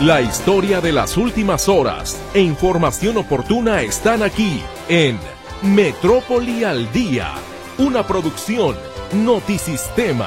[0.00, 5.18] La historia de las últimas horas e información oportuna están aquí en
[5.60, 7.34] Metrópoli al Día,
[7.76, 8.76] una producción
[9.12, 10.26] Notisistema.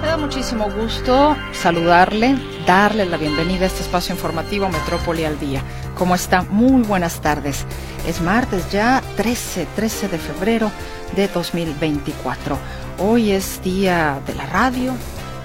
[0.00, 2.36] Me da muchísimo gusto saludarle,
[2.66, 5.62] darle la bienvenida a este espacio informativo Metrópoli al Día.
[5.96, 6.42] ¿Cómo está?
[6.42, 7.64] Muy buenas tardes.
[8.06, 10.70] Es martes ya 13, 13 de febrero
[11.16, 12.58] de 2024.
[12.98, 14.92] Hoy es día de la radio,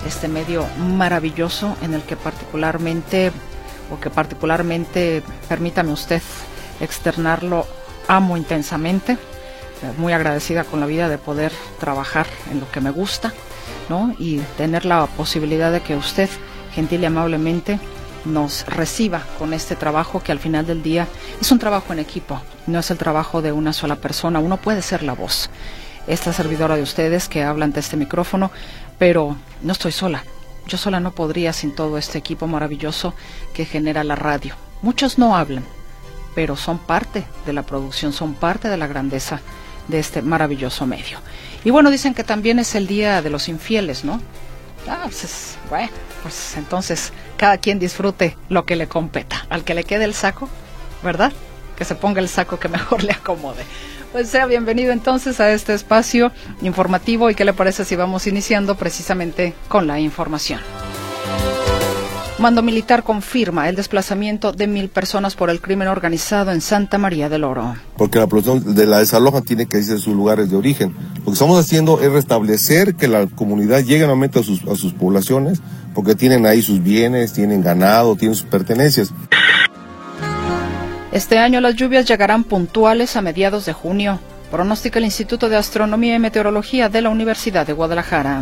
[0.05, 3.31] este medio maravilloso en el que particularmente,
[3.89, 6.21] o que particularmente, permítame usted
[6.81, 7.65] externarlo,
[8.09, 9.17] amo intensamente.
[9.97, 13.31] Muy agradecida con la vida de poder trabajar en lo que me gusta,
[13.87, 14.13] ¿no?
[14.19, 16.29] Y tener la posibilidad de que usted,
[16.73, 17.79] gentil y amablemente,
[18.25, 21.07] nos reciba con este trabajo que al final del día
[21.39, 24.81] es un trabajo en equipo, no es el trabajo de una sola persona, uno puede
[24.81, 25.49] ser la voz.
[26.07, 28.51] Esta servidora de ustedes que habla ante este micrófono,
[28.97, 30.23] pero no estoy sola.
[30.67, 33.13] Yo sola no podría sin todo este equipo maravilloso
[33.53, 34.55] que genera la radio.
[34.81, 35.63] Muchos no hablan,
[36.33, 39.41] pero son parte de la producción, son parte de la grandeza
[39.87, 41.19] de este maravilloso medio.
[41.63, 44.21] Y bueno, dicen que también es el día de los infieles, ¿no?
[44.87, 45.89] Ah, pues, bueno,
[46.23, 49.45] pues entonces cada quien disfrute lo que le competa.
[49.49, 50.49] Al que le quede el saco,
[51.03, 51.31] ¿verdad?
[51.77, 53.63] Que se ponga el saco que mejor le acomode.
[54.11, 58.75] Pues sea bienvenido entonces a este espacio informativo y qué le parece si vamos iniciando
[58.75, 60.59] precisamente con la información.
[62.41, 67.29] Mando Militar confirma el desplazamiento de mil personas por el crimen organizado en Santa María
[67.29, 67.75] del Oro.
[67.97, 70.95] Porque la producción de la desaloja tiene que irse a sus lugares de origen.
[71.19, 74.91] Lo que estamos haciendo es restablecer que la comunidad llegue nuevamente a sus, a sus
[74.93, 75.61] poblaciones,
[75.93, 79.13] porque tienen ahí sus bienes, tienen ganado, tienen sus pertenencias.
[81.11, 84.19] Este año las lluvias llegarán puntuales a mediados de junio,
[84.49, 88.41] pronostica el Instituto de Astronomía y Meteorología de la Universidad de Guadalajara.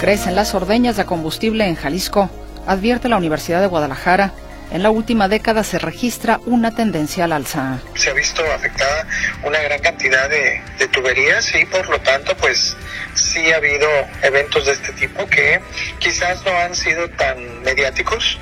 [0.00, 2.30] Crecen las ordeñas de combustible en Jalisco,
[2.66, 4.32] advierte la Universidad de Guadalajara.
[4.70, 7.78] En la última década se registra una tendencia al alza.
[7.94, 9.06] Se ha visto afectada
[9.44, 12.74] una gran cantidad de, de tuberías y por lo tanto pues
[13.14, 13.86] sí ha habido
[14.22, 15.60] eventos de este tipo que
[15.98, 18.38] quizás no han sido tan mediáticos.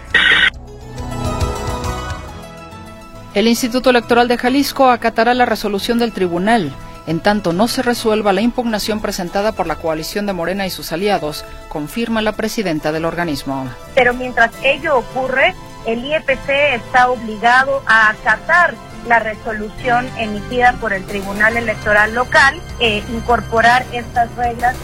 [3.35, 6.73] El Instituto Electoral de Jalisco acatará la resolución del tribunal.
[7.11, 10.93] En tanto no se resuelva la impugnación presentada por la coalición de Morena y sus
[10.93, 13.69] aliados, confirma la presidenta del organismo.
[13.97, 15.57] Pero mientras ello ocurre,
[15.89, 18.77] el IEPC está obligado a acatar
[19.09, 24.77] la resolución emitida por el Tribunal Electoral Local e incorporar estas reglas.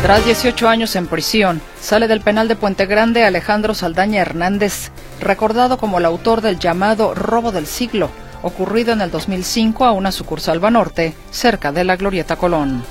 [0.00, 5.76] Tras 18 años en prisión, sale del penal de Puente Grande Alejandro Saldaña Hernández, recordado
[5.76, 8.08] como el autor del llamado robo del siglo,
[8.48, 12.82] ocurrido en el 2005 a una sucursal Banorte, cerca de la Glorieta Colón.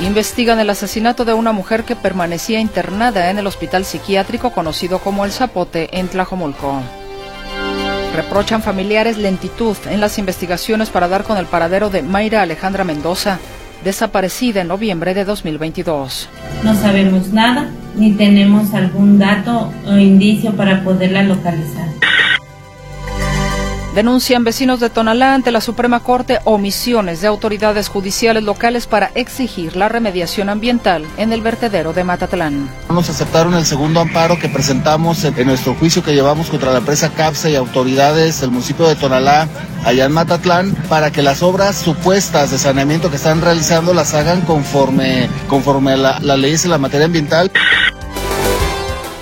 [0.00, 5.24] Investigan el asesinato de una mujer que permanecía internada en el hospital psiquiátrico conocido como
[5.24, 6.82] El Zapote en Tlajomulco.
[8.14, 13.38] Reprochan familiares lentitud en las investigaciones para dar con el paradero de Mayra Alejandra Mendoza,
[13.84, 16.28] desaparecida en noviembre de 2022.
[16.62, 21.88] No sabemos nada ni tenemos algún dato o indicio para poderla localizar.
[23.96, 29.74] Denuncian vecinos de Tonalá ante la Suprema Corte omisiones de autoridades judiciales locales para exigir
[29.74, 32.68] la remediación ambiental en el vertedero de Matatlán.
[32.90, 37.14] Nos aceptaron el segundo amparo que presentamos en nuestro juicio que llevamos contra la empresa
[37.14, 39.48] CAPSA y autoridades del municipio de Tonalá,
[39.82, 44.42] allá en Matatlán, para que las obras supuestas de saneamiento que están realizando las hagan
[44.42, 47.50] conforme, conforme a la, la leyes en la materia ambiental.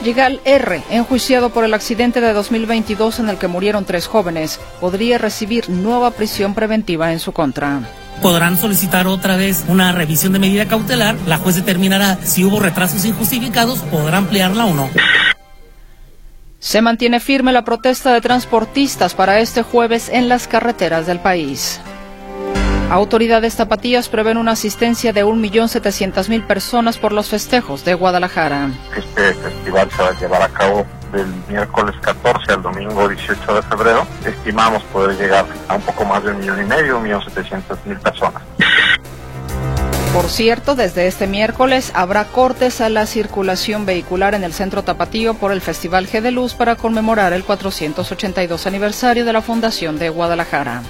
[0.04, 5.18] Yigal R., enjuiciado por el accidente de 2022 en el que murieron tres jóvenes, podría
[5.18, 7.80] recibir nueva prisión preventiva en su contra.
[8.22, 11.16] Podrán solicitar otra vez una revisión de medida cautelar.
[11.26, 14.88] La juez determinará si hubo retrasos injustificados, podrá ampliarla o no.
[16.58, 21.80] Se mantiene firme la protesta de transportistas para este jueves en las carreteras del país.
[22.90, 28.70] Autoridades tapatías prevén una asistencia de 1.700.000 personas por los festejos de Guadalajara.
[28.96, 33.62] Este festival se va a llevar a cabo del miércoles 14 al domingo 18 de
[33.62, 34.06] febrero.
[34.24, 37.78] Estimamos poder llegar a un poco más de un millón y medio, un millón setecientos
[37.86, 38.42] mil personas.
[40.12, 45.34] Por cierto, desde este miércoles habrá cortes a la circulación vehicular en el centro tapatío
[45.34, 50.10] por el Festival G de Luz para conmemorar el 482 aniversario de la Fundación de
[50.10, 50.82] Guadalajara.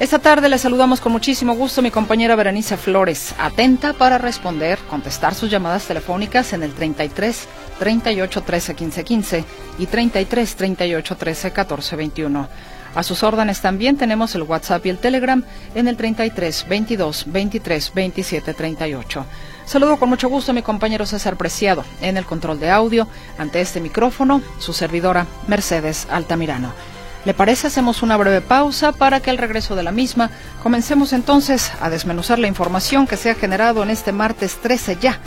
[0.00, 4.78] Esta tarde le saludamos con muchísimo gusto a mi compañera Berenice Flores, atenta para responder,
[4.88, 7.48] contestar sus llamadas telefónicas en el 33
[7.80, 9.44] 38 13 15 15
[9.80, 12.48] y 33 38 13 14 21.
[12.94, 15.42] A sus órdenes también tenemos el WhatsApp y el Telegram
[15.74, 19.26] en el 33 22 23 27 38.
[19.64, 23.60] Saludo con mucho gusto a mi compañero César Preciado en el control de audio ante
[23.60, 26.97] este micrófono, su servidora Mercedes Altamirano.
[27.24, 27.66] ¿Le parece?
[27.66, 30.30] Hacemos una breve pausa para que al regreso de la misma
[30.62, 35.18] comencemos entonces a desmenuzar la información que se ha generado en este martes 13 ya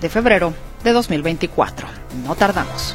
[0.00, 0.54] de febrero
[0.84, 1.86] de 2024.
[2.24, 2.94] No tardamos.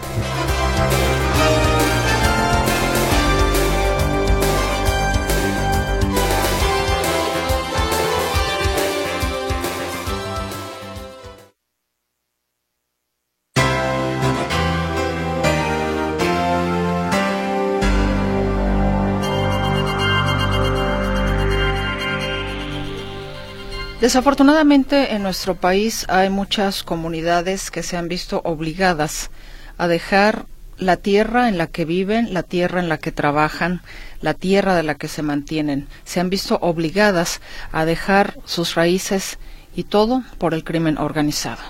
[24.07, 29.31] Desafortunadamente en nuestro país hay muchas comunidades que se han visto obligadas
[29.77, 30.45] a dejar
[30.77, 33.81] la tierra en la que viven, la tierra en la que trabajan,
[34.21, 35.89] la tierra de la que se mantienen.
[36.05, 37.41] Se han visto obligadas
[37.73, 39.39] a dejar sus raíces
[39.75, 41.61] y todo por el crimen organizado.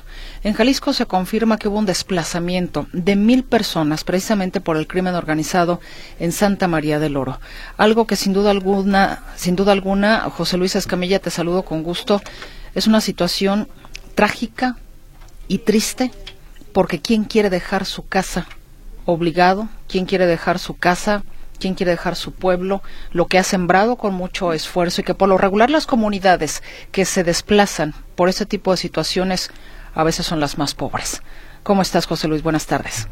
[0.43, 5.15] En Jalisco se confirma que hubo un desplazamiento de mil personas precisamente por el crimen
[5.15, 5.79] organizado
[6.19, 7.39] en Santa María del Oro.
[7.77, 12.21] Algo que sin duda alguna, sin duda alguna, José Luis Escamilla, te saludo con gusto.
[12.75, 13.67] Es una situación
[14.15, 14.77] trágica
[15.47, 16.11] y triste
[16.71, 18.47] porque ¿quién quiere dejar su casa
[19.05, 19.69] obligado?
[19.87, 21.23] ¿Quién quiere dejar su casa?
[21.59, 22.81] quién quiere dejar su pueblo,
[23.11, 26.61] lo que ha sembrado con mucho esfuerzo y que por lo regular las comunidades
[26.91, 29.49] que se desplazan por ese tipo de situaciones
[29.97, 31.23] a veces son las más pobres.
[31.63, 32.43] ¿Cómo estás, José Luis?
[32.43, 33.09] Buenas tardes.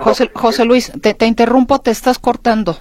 [0.00, 2.76] José, José Luis, te, te interrumpo, te estás cortando.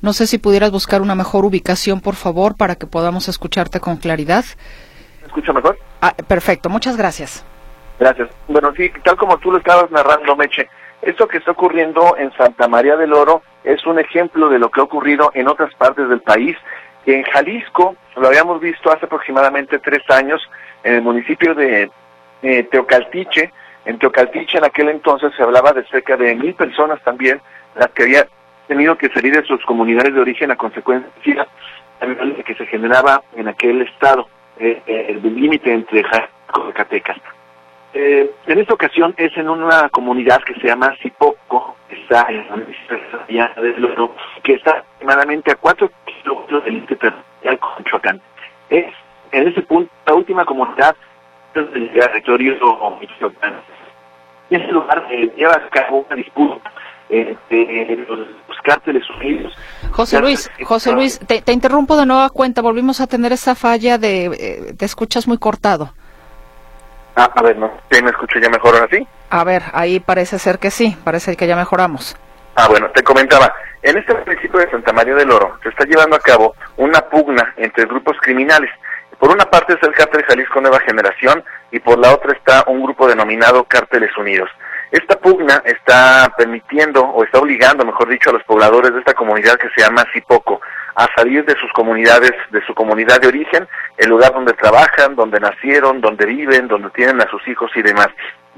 [0.00, 3.96] No sé si pudieras buscar una mejor ubicación, por favor, para que podamos escucharte con
[3.96, 4.44] claridad.
[5.22, 5.76] ¿Me escucha mejor?
[6.00, 7.44] Ah, perfecto, muchas gracias.
[7.98, 8.28] Gracias.
[8.46, 10.68] Bueno, sí, tal como tú lo estabas narrando, Meche,
[11.06, 14.80] esto que está ocurriendo en Santa María del Oro es un ejemplo de lo que
[14.80, 16.56] ha ocurrido en otras partes del país.
[17.06, 20.42] En Jalisco, lo habíamos visto hace aproximadamente tres años,
[20.82, 21.90] en el municipio de
[22.42, 23.52] eh, Teocaltiche.
[23.84, 27.40] En Teocaltiche en aquel entonces se hablaba de cerca de mil personas también,
[27.76, 28.26] las que habían
[28.66, 31.46] tenido que salir de sus comunidades de origen a consecuencia
[32.00, 37.35] de que se generaba en aquel estado, eh, eh, el límite entre Jalisco y Zacatecas.
[37.98, 42.46] Eh, en esta ocasión es en una comunidad que se llama Cipoco, que está en
[42.46, 44.10] la
[44.42, 48.20] que está aproximadamente a cuatro kilómetros del límite territorial con Michoacán.
[48.68, 48.92] Es
[49.32, 50.94] en ese punto la última comunidad
[51.54, 53.54] del territorio Michoacán.
[54.50, 56.70] En ese lugar eh, lleva a cabo una disputa
[57.08, 58.28] entre los,
[58.62, 59.54] cárteles unidos.
[59.92, 62.60] José Luis, José Luis, te, te, interrumpo de nueva cuenta.
[62.60, 65.94] Volvimos a tener esa falla de eh, te escuchas muy cortado.
[67.16, 67.72] Ah, a ver, ¿no?
[67.90, 69.06] ¿Me escucho ya mejor ahora sí?
[69.30, 72.14] A ver, ahí parece ser que sí, parece que ya mejoramos.
[72.54, 73.52] Ah, bueno, te comentaba,
[73.82, 77.54] en este municipio de Santa María del Oro se está llevando a cabo una pugna
[77.56, 78.70] entre grupos criminales.
[79.18, 82.82] Por una parte es el Cártel Jalisco Nueva Generación y por la otra está un
[82.82, 84.50] grupo denominado Cárteles Unidos.
[84.90, 89.56] Esta pugna está permitiendo o está obligando, mejor dicho, a los pobladores de esta comunidad
[89.56, 90.60] que se llama Cipoco
[90.96, 95.38] a salir de sus comunidades, de su comunidad de origen, el lugar donde trabajan, donde
[95.38, 98.08] nacieron, donde viven, donde tienen a sus hijos y demás.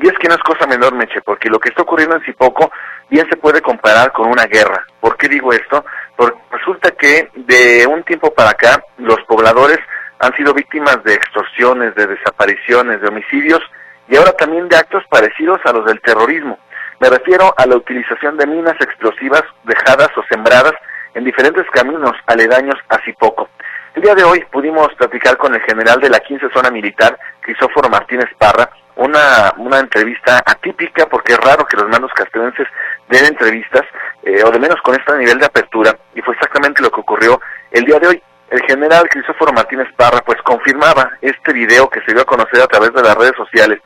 [0.00, 2.70] Y es que no es cosa menor, Meche, porque lo que está ocurriendo en Cipoco
[3.10, 4.84] bien se puede comparar con una guerra.
[5.00, 5.84] ¿Por qué digo esto?
[6.16, 9.78] Porque resulta que de un tiempo para acá los pobladores
[10.20, 13.60] han sido víctimas de extorsiones, de desapariciones, de homicidios
[14.08, 16.56] y ahora también de actos parecidos a los del terrorismo.
[17.00, 20.74] Me refiero a la utilización de minas explosivas dejadas o sembradas
[21.18, 23.48] en diferentes caminos aledaños a Cipoco.
[23.96, 27.88] El día de hoy pudimos platicar con el general de la 15 Zona Militar, Crisóforo
[27.88, 32.68] Martínez Parra, una, una entrevista atípica porque es raro que los mandos castrenses
[33.08, 33.82] den entrevistas,
[34.22, 37.40] eh, o de menos con este nivel de apertura, y fue exactamente lo que ocurrió
[37.72, 38.22] el día de hoy.
[38.50, 42.68] El general Crisóforo Martínez Parra pues confirmaba este video que se dio a conocer a
[42.68, 43.80] través de las redes sociales.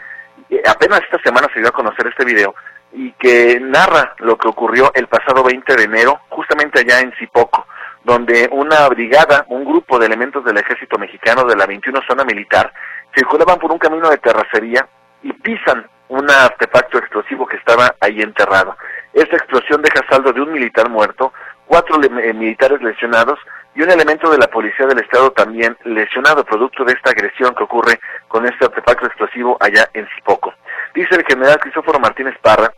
[0.51, 2.55] Eh, apenas esta semana se dio a conocer este video
[2.93, 7.67] y que narra lo que ocurrió el pasado 20 de enero, justamente allá en Cipoco,
[8.05, 12.73] donde una brigada, un grupo de elementos del ejército mexicano de la 21 zona militar,
[13.15, 14.87] circulaban por un camino de terracería
[15.23, 18.77] y pisan un artefacto explosivo que estaba ahí enterrado.
[19.15, 21.33] Esta explosión deja saldo de un militar muerto,
[21.67, 23.39] cuatro eh, militares lesionados
[23.75, 27.65] y un elemento de la policía del estado también lesionado producto de esta agresión que
[27.65, 30.53] ocurre con este artefacto explosivo allá en Cipoco.
[30.95, 32.73] Dice el general Cristóforo Martínez Parra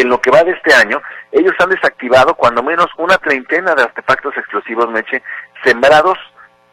[0.00, 1.00] en lo que va de este año,
[1.32, 5.22] ellos han desactivado cuando menos una treintena de artefactos explosivos, Meche,
[5.64, 6.18] sembrados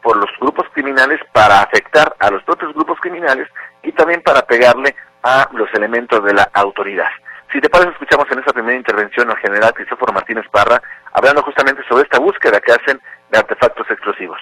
[0.01, 3.48] por los grupos criminales para afectar a los propios grupos criminales
[3.82, 7.10] y también para pegarle a los elementos de la autoridad.
[7.51, 10.82] Si te parece, escuchamos en esta primera intervención al general Cristóforo Martínez Parra
[11.13, 13.01] hablando justamente sobre esta búsqueda que hacen
[13.32, 14.39] de artefactos explosivos.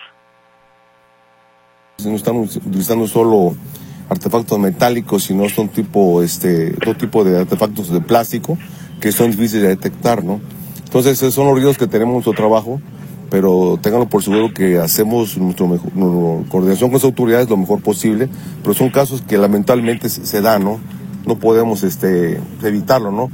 [2.03, 3.55] No estamos utilizando solo
[4.09, 8.57] artefactos metálicos, sino son tipo, este, otro tipo de artefactos de plástico
[8.99, 10.39] que son difíciles de detectar, ¿no?
[10.85, 12.79] Entonces, esos son los riesgos que tenemos en nuestro trabajo,
[13.29, 15.65] pero ténganlo por seguro que hacemos nuestra
[16.49, 18.29] coordinación con las autoridades lo mejor posible,
[18.61, 20.79] pero son casos que lamentablemente se dan, ¿no?
[21.25, 23.31] No podemos este, evitarlo, ¿no?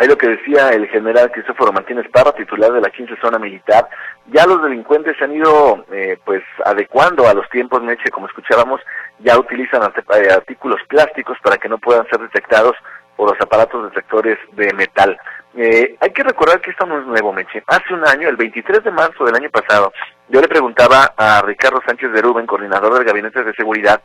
[0.00, 3.86] Ahí lo que decía el general Cristóforo Martínez Parra, titular de la 15 zona militar,
[4.32, 8.80] ya los delincuentes se han ido eh, pues adecuando a los tiempos, Meche, como escuchábamos,
[9.18, 12.76] ya utilizan eh, artículos plásticos para que no puedan ser detectados
[13.14, 15.18] por los aparatos detectores de metal.
[15.54, 17.62] Eh, hay que recordar que esto no es nuevo, Meche.
[17.66, 19.92] Hace un año, el 23 de marzo del año pasado,
[20.30, 24.00] yo le preguntaba a Ricardo Sánchez de Rubén, coordinador del Gabinete de Seguridad,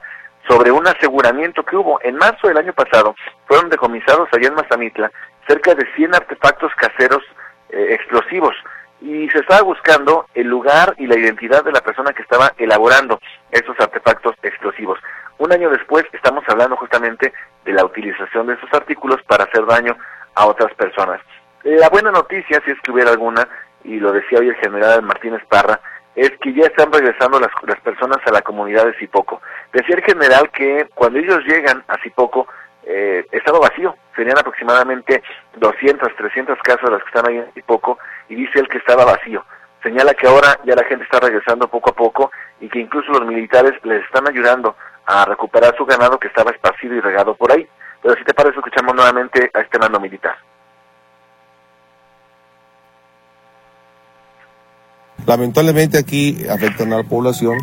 [0.47, 1.99] sobre un aseguramiento que hubo.
[2.03, 3.15] En marzo del año pasado
[3.47, 5.11] fueron decomisados allá en Mazamitla
[5.47, 7.23] cerca de 100 artefactos caseros
[7.69, 8.55] eh, explosivos
[9.01, 13.19] y se estaba buscando el lugar y la identidad de la persona que estaba elaborando
[13.51, 14.99] estos artefactos explosivos.
[15.37, 17.33] Un año después estamos hablando justamente
[17.65, 19.95] de la utilización de esos artículos para hacer daño
[20.33, 21.21] a otras personas.
[21.63, 23.47] La buena noticia, si es que hubiera alguna,
[23.83, 25.79] y lo decía hoy el general Martínez Parra,
[26.15, 29.41] es que ya están regresando las, las personas a la comunidad de Zipoco.
[29.73, 32.47] Decía el general que cuando ellos llegan a Zipoco,
[32.83, 35.23] eh, estaba vacío, serían aproximadamente
[35.57, 37.97] 200, 300 casas las que están ahí en poco,
[38.29, 39.43] y dice él que estaba vacío.
[39.83, 43.27] Señala que ahora ya la gente está regresando poco a poco y que incluso los
[43.27, 47.67] militares les están ayudando a recuperar su ganado que estaba esparcido y regado por ahí.
[48.01, 50.35] Pero si te parece, escuchamos nuevamente a este mando militar.
[55.25, 57.57] Lamentablemente aquí afectan a la población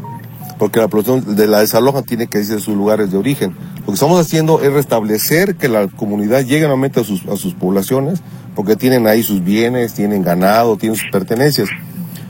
[0.62, 3.56] porque la población de la desaloja tiene que irse a sus lugares de origen.
[3.80, 7.52] Lo que estamos haciendo es restablecer que la comunidad llegue nuevamente a sus, a sus
[7.54, 8.22] poblaciones,
[8.54, 11.68] porque tienen ahí sus bienes, tienen ganado, tienen sus pertenencias.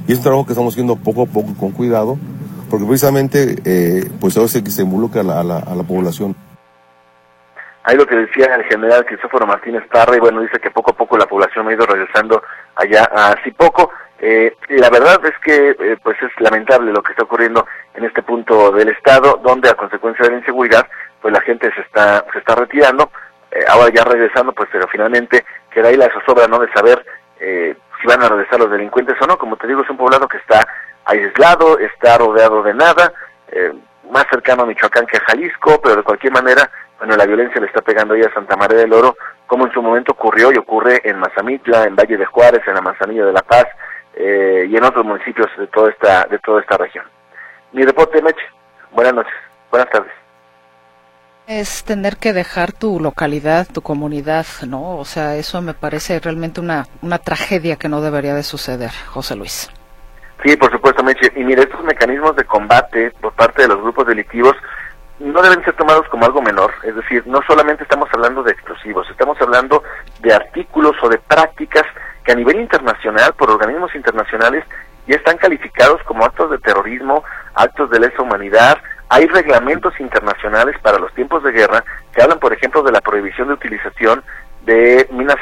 [0.09, 2.17] Y es un trabajo que estamos haciendo poco a poco con cuidado,
[2.71, 6.35] porque precisamente eh, pues es que se involucra a la, población.
[7.85, 10.97] Ahí lo que decía el general Cristóforo Martínez Parra, y bueno, dice que poco a
[10.97, 12.43] poco la población ha ido regresando
[12.77, 13.91] allá a poco.
[14.25, 18.23] Eh, la verdad es que eh, pues es lamentable lo que está ocurriendo en este
[18.23, 20.87] punto del estado, donde a consecuencia de la inseguridad,
[21.21, 23.11] pues la gente se está se está retirando.
[23.51, 26.61] Eh, ahora ya regresando, pues pero finalmente queda ahí la zozobra, ¿no?
[26.61, 27.05] De saber
[27.41, 29.37] eh, si van a regresar los delincuentes o no.
[29.37, 30.69] Como te digo, es un poblado que está
[31.05, 33.13] aislado, está rodeado de nada,
[34.09, 37.67] más cercano a Michoacán que a Jalisco, pero de cualquier manera, bueno, la violencia le
[37.67, 39.17] está pegando ahí a Santa María del Oro,
[39.49, 42.81] como en su momento ocurrió y ocurre en Mazamitla, en Valle de Juárez, en la
[42.81, 43.67] Manzanilla de la Paz,
[44.15, 47.05] eh, y en otros municipios de toda esta de toda esta región.
[47.73, 48.43] Mi reporte, Meche.
[48.93, 49.35] Buenas noches.
[49.71, 50.13] Buenas tardes.
[51.47, 54.97] Es tener que dejar tu localidad, tu comunidad, ¿no?
[54.97, 59.35] O sea, eso me parece realmente una, una tragedia que no debería de suceder, José
[59.35, 59.71] Luis.
[60.45, 61.33] Sí, por supuesto, Meche.
[61.35, 64.57] Y mire, estos mecanismos de combate por parte de los grupos delictivos
[65.19, 66.73] no deben ser tomados como algo menor.
[66.83, 69.83] Es decir, no solamente estamos hablando de explosivos, estamos hablando
[70.21, 71.85] de artículos o de prácticas
[72.25, 74.65] que a nivel internacional, por organismos internacionales,
[75.07, 77.25] ya están calificados como actos de terrorismo,
[77.55, 78.79] actos de lesa humanidad.
[79.09, 83.49] Hay reglamentos internacionales para los tiempos de guerra que hablan, por ejemplo, de la prohibición
[83.49, 84.23] de utilización
[84.65, 85.37] de minas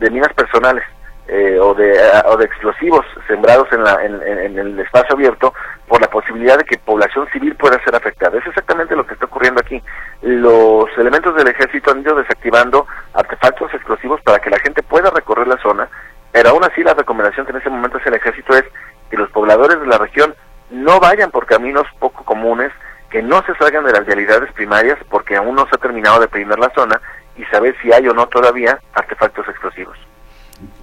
[0.00, 0.82] de minas personales
[1.28, 1.92] eh, o de
[2.26, 5.54] o de explosivos sembrados en, la, en, el espacio abierto
[5.86, 8.38] por la posibilidad de que población civil pueda ser afectada.
[8.38, 9.82] Es exactamente lo que está ocurriendo aquí.
[10.22, 15.46] Los elementos del ejército han ido desactivando artefactos explosivos para que la gente pueda recorrer
[15.46, 15.88] la zona
[16.36, 18.64] pero aún así la recomendación que en ese momento hace el ejército es
[19.08, 20.34] que los pobladores de la región
[20.68, 22.70] no vayan por caminos poco comunes,
[23.08, 26.28] que no se salgan de las realidades primarias porque aún no se ha terminado de
[26.28, 27.00] primar la zona
[27.38, 29.96] y saber si hay o no todavía artefactos explosivos.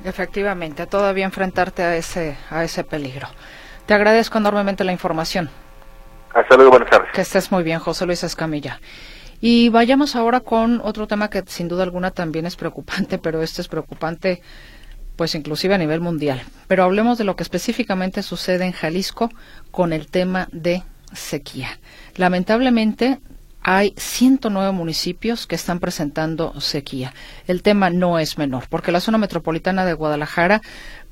[0.04, 3.28] Efectivamente, todavía enfrentarte a ese, a ese peligro.
[3.86, 5.52] Te agradezco enormemente la información.
[6.34, 7.12] Hasta luego, buenas tardes.
[7.14, 8.80] Que estés muy bien, José Luis Escamilla.
[9.40, 13.62] Y vayamos ahora con otro tema que sin duda alguna también es preocupante, pero este
[13.62, 14.42] es preocupante
[15.16, 16.42] pues inclusive a nivel mundial.
[16.68, 19.30] Pero hablemos de lo que específicamente sucede en Jalisco
[19.72, 21.80] con el tema de sequía.
[22.16, 23.20] Lamentablemente
[23.62, 27.14] hay 109 municipios que están presentando sequía.
[27.48, 30.62] El tema no es menor, porque la zona metropolitana de Guadalajara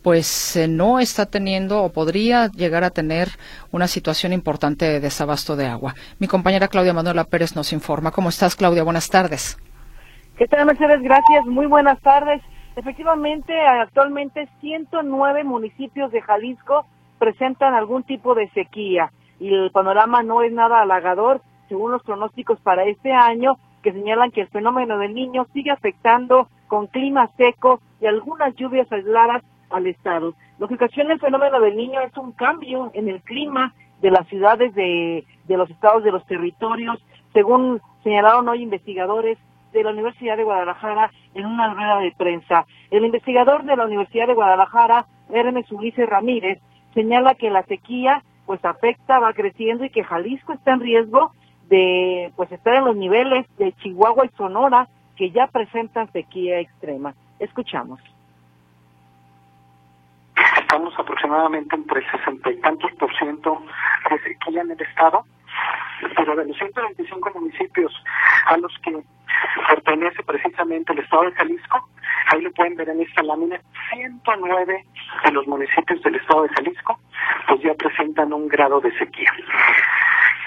[0.02, 3.30] pues eh, no está teniendo o podría llegar a tener
[3.72, 5.96] una situación importante de desabasto de agua.
[6.20, 8.12] Mi compañera Claudia Manuela Pérez nos informa.
[8.12, 8.84] ¿Cómo estás, Claudia?
[8.84, 9.58] Buenas tardes.
[10.38, 11.02] ¿Qué tal, Mercedes?
[11.04, 11.46] Gracias.
[11.46, 12.42] Muy buenas tardes.
[12.76, 16.86] Efectivamente, actualmente 109 municipios de Jalisco
[17.20, 22.60] presentan algún tipo de sequía y el panorama no es nada halagador según los pronósticos
[22.62, 27.82] para este año que señalan que el fenómeno del niño sigue afectando con clima seco
[28.00, 30.34] y algunas lluvias aisladas al estado.
[30.58, 34.28] Lo que ocasiona el fenómeno del niño es un cambio en el clima de las
[34.28, 39.38] ciudades de, de los estados, de los territorios, según señalaron hoy investigadores
[39.72, 42.66] de la Universidad de Guadalajara en una rueda de prensa.
[42.90, 46.60] El investigador de la Universidad de Guadalajara, Hermes Ulises Ramírez,
[46.94, 51.32] señala que la sequía pues afecta, va creciendo y que Jalisco está en riesgo
[51.70, 57.14] de pues estar en los niveles de Chihuahua y Sonora que ya presentan sequía extrema.
[57.40, 58.00] Escuchamos.
[60.60, 63.62] Estamos aproximadamente entre 60 y tantos por ciento
[64.10, 65.24] de sequía en el estado,
[66.16, 67.94] pero de los 125 municipios
[68.46, 68.98] a los que
[69.68, 71.90] pertenece precisamente el estado de Jalisco,
[72.28, 73.60] ahí lo pueden ver en esta lámina,
[73.94, 74.86] 109
[75.26, 77.00] de los municipios del estado de Jalisco
[77.48, 79.32] pues ya presentan un grado de sequía.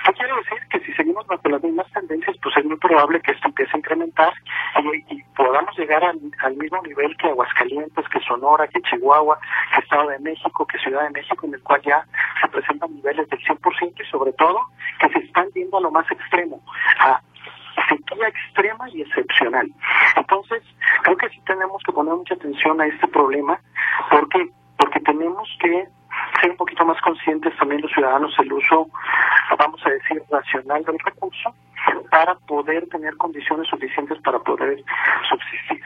[0.05, 3.33] Esto quiere decir que si seguimos bajo las mismas tendencias, pues es muy probable que
[3.33, 4.35] esto empiece a incrementar
[5.09, 9.39] y, podamos llegar al, mismo nivel que Aguascalientes, que Sonora, que Chihuahua,
[9.73, 12.05] que Estado de México, que Ciudad de México, en el cual ya
[12.39, 14.61] se presentan niveles del 100% y sobre todo
[15.01, 16.61] que se están viendo a lo más extremo,
[16.99, 17.23] a
[17.89, 19.73] sequía extrema y excepcional.
[20.17, 20.63] Entonces,
[21.03, 23.59] creo que sí tenemos que poner mucha atención a este problema
[24.11, 25.89] porque porque tenemos que
[26.41, 28.89] ser un poquito más conscientes también los ciudadanos el uso,
[29.59, 31.55] vamos a decir, racional del recurso
[32.11, 34.83] para poder tener condiciones suficientes para poder
[35.29, 35.81] subsistir.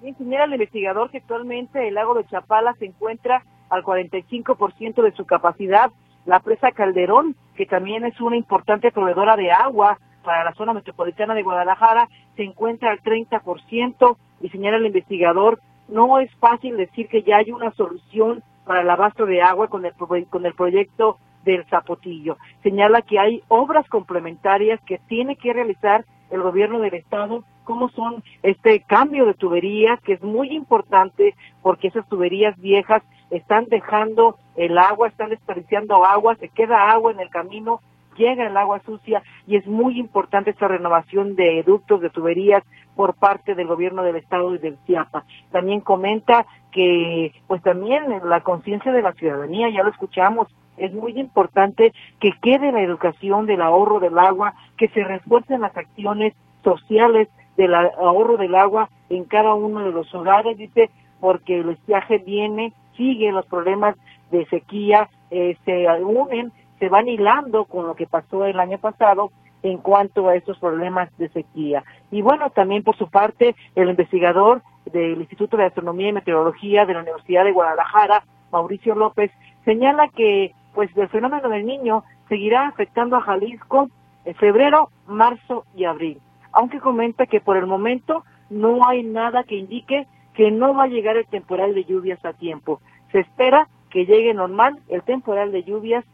[0.00, 5.12] Bien, señala el investigador que actualmente el lago de Chapala se encuentra al 45% de
[5.12, 5.90] su capacidad.
[6.24, 11.34] La presa Calderón, que también es una importante proveedora de agua para la zona metropolitana
[11.34, 17.22] de Guadalajara, se encuentra al 30% y señala el investigador, no es fácil decir que
[17.22, 19.94] ya hay una solución para el abasto de agua con el,
[20.28, 22.36] con el proyecto del Zapotillo.
[22.62, 28.22] Señala que hay obras complementarias que tiene que realizar el gobierno del estado, como son
[28.42, 34.76] este cambio de tuberías, que es muy importante porque esas tuberías viejas están dejando el
[34.76, 37.80] agua, están desperdiciando agua, se queda agua en el camino,
[38.16, 42.62] llega el agua sucia y es muy importante esta renovación de ductos, de tuberías
[42.94, 45.24] por parte del gobierno del estado y del Chiapas.
[45.50, 51.18] También comenta que pues también la conciencia de la ciudadanía, ya lo escuchamos, es muy
[51.18, 57.28] importante que quede la educación del ahorro del agua, que se refuercen las acciones sociales
[57.56, 62.72] del ahorro del agua en cada uno de los hogares, dice, porque el estiaje viene,
[62.96, 63.96] sigue los problemas
[64.30, 69.30] de sequía, eh, se unen, se van hilando con lo que pasó el año pasado
[69.62, 71.82] en cuanto a estos problemas de sequía.
[72.10, 74.62] Y bueno, también por su parte, el investigador
[74.92, 79.30] del Instituto de Astronomía y Meteorología de la Universidad de Guadalajara, Mauricio López,
[79.64, 83.88] señala que pues el fenómeno del niño seguirá afectando a Jalisco
[84.24, 86.20] en febrero, marzo y abril,
[86.52, 90.88] aunque comenta que por el momento no hay nada que indique que no va a
[90.88, 92.80] llegar el temporal de lluvias a tiempo.
[93.10, 96.04] Se espera que llegue normal el temporal de lluvias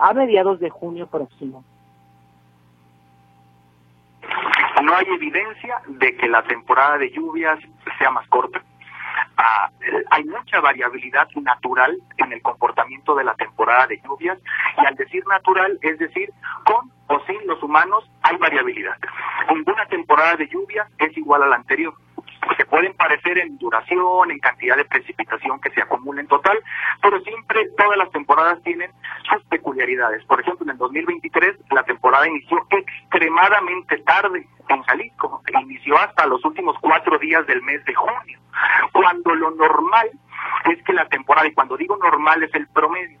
[0.00, 1.64] a mediados de junio próximo
[4.86, 7.58] no hay evidencia de que la temporada de lluvias
[7.98, 8.62] sea más corta.
[9.36, 9.70] Ah,
[10.10, 14.38] hay mucha variabilidad natural en el comportamiento de la temporada de lluvias
[14.80, 16.30] y al decir natural es decir
[16.64, 18.96] con o sin los humanos hay variabilidad.
[19.52, 21.94] Ninguna temporada de lluvia es igual a la anterior
[22.56, 26.58] se pueden parecer en duración, en cantidad de precipitación que se acumula en total,
[27.02, 28.90] pero siempre todas las temporadas tienen
[29.30, 30.24] sus peculiaridades.
[30.24, 36.44] Por ejemplo, en el 2023 la temporada inició extremadamente tarde en Jalisco, inició hasta los
[36.44, 38.38] últimos cuatro días del mes de junio,
[38.92, 40.10] cuando lo normal
[40.70, 43.18] es que la temporada, y cuando digo normal es el promedio,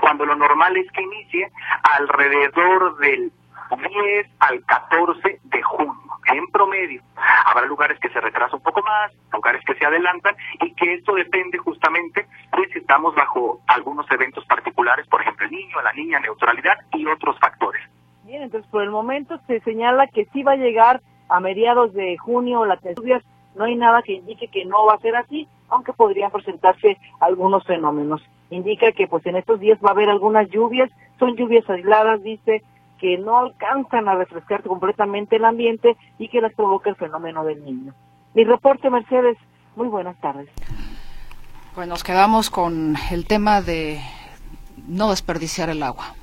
[0.00, 1.50] cuando lo normal es que inicie
[1.82, 3.32] alrededor del
[3.70, 7.02] 10 al 14 de junio, en promedio.
[7.46, 11.14] Habrá lugares que se retrasan un poco más, lugares que se adelantan, y que esto
[11.14, 16.20] depende justamente de si estamos bajo algunos eventos particulares, por ejemplo, el niño, la niña,
[16.20, 17.82] neutralidad y otros factores.
[18.24, 22.16] Bien, entonces por el momento se señala que sí va a llegar a mediados de
[22.16, 23.22] junio la lluvias,
[23.54, 27.64] no hay nada que indique que no va a ser así, aunque podrían presentarse algunos
[27.66, 28.22] fenómenos.
[28.50, 32.62] Indica que pues en estos días va a haber algunas lluvias, son lluvias aisladas, dice,
[33.04, 37.62] que no alcanzan a refrescar completamente el ambiente y que las provoca el fenómeno del
[37.62, 37.92] niño.
[38.32, 39.36] Mi reporte, Mercedes,
[39.76, 40.48] muy buenas tardes.
[41.74, 44.00] Pues nos quedamos con el tema de
[44.88, 46.14] no desperdiciar el agua.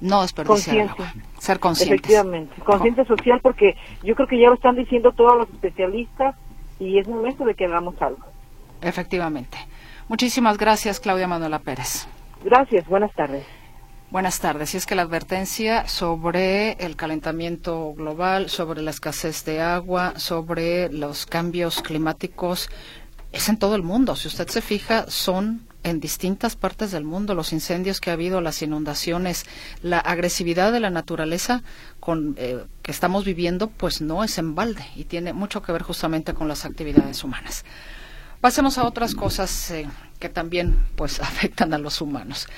[0.00, 1.12] No desperdiciar el agua.
[1.36, 1.98] Ser conscientes.
[1.98, 2.62] Efectivamente.
[2.62, 6.34] Conciencia social porque yo creo que ya lo están diciendo todos los especialistas
[6.78, 8.24] y es momento de que hagamos algo.
[8.80, 9.58] Efectivamente.
[10.08, 12.08] Muchísimas gracias, Claudia Manuela Pérez.
[12.42, 13.44] Gracias, buenas tardes.
[14.10, 14.72] Buenas tardes.
[14.72, 20.92] Y es que la advertencia sobre el calentamiento global, sobre la escasez de agua, sobre
[20.92, 22.68] los cambios climáticos,
[23.32, 24.14] es en todo el mundo.
[24.14, 28.40] Si usted se fija, son en distintas partes del mundo los incendios que ha habido,
[28.40, 29.44] las inundaciones,
[29.82, 31.64] la agresividad de la naturaleza
[31.98, 35.82] con, eh, que estamos viviendo, pues no es en balde y tiene mucho que ver
[35.82, 37.64] justamente con las actividades humanas.
[38.40, 39.88] Pasemos a otras cosas eh,
[40.20, 42.48] que también pues afectan a los humanos.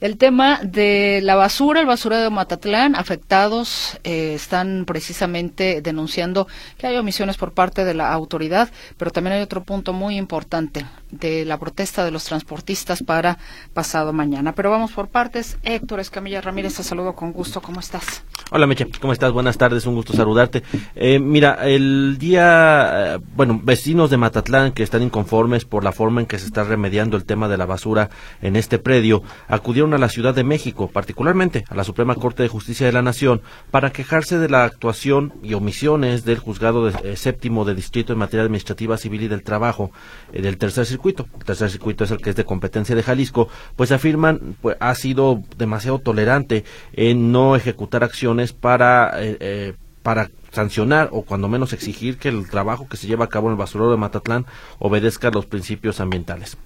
[0.00, 6.86] El tema de la basura, el basurero de Matatlán, afectados eh, están precisamente denunciando que
[6.86, 11.44] hay omisiones por parte de la autoridad, pero también hay otro punto muy importante de
[11.44, 13.38] la protesta de los transportistas para
[13.74, 14.52] pasado mañana.
[14.52, 15.56] Pero vamos por partes.
[15.62, 17.60] Héctor Escamilla Ramírez, te saludo con gusto.
[17.60, 18.22] ¿Cómo estás?
[18.50, 19.32] Hola Meche, ¿cómo estás?
[19.32, 20.62] Buenas tardes, un gusto saludarte.
[20.94, 26.20] Eh, mira, el día, eh, bueno, vecinos de Matatlán que están inconformes por la forma
[26.20, 28.08] en que se está remediando el tema de la basura
[28.42, 32.48] en este predio, acudieron a la Ciudad de México, particularmente a la Suprema Corte de
[32.48, 33.42] Justicia de la Nación,
[33.72, 38.44] para quejarse de la actuación y omisiones del juzgado eh, séptimo de distrito en materia
[38.44, 39.90] administrativa civil y del trabajo
[40.32, 41.26] eh, del tercer circuito.
[41.38, 44.94] El tercer circuito es el que es de competencia de Jalisco, pues afirman pues ha
[44.94, 52.16] sido demasiado tolerante en no ejecutar acciones para eh, para sancionar o cuando menos exigir
[52.16, 54.46] que el trabajo que se lleva a cabo en el basurero de Matatlán
[54.78, 56.56] obedezca a los principios ambientales.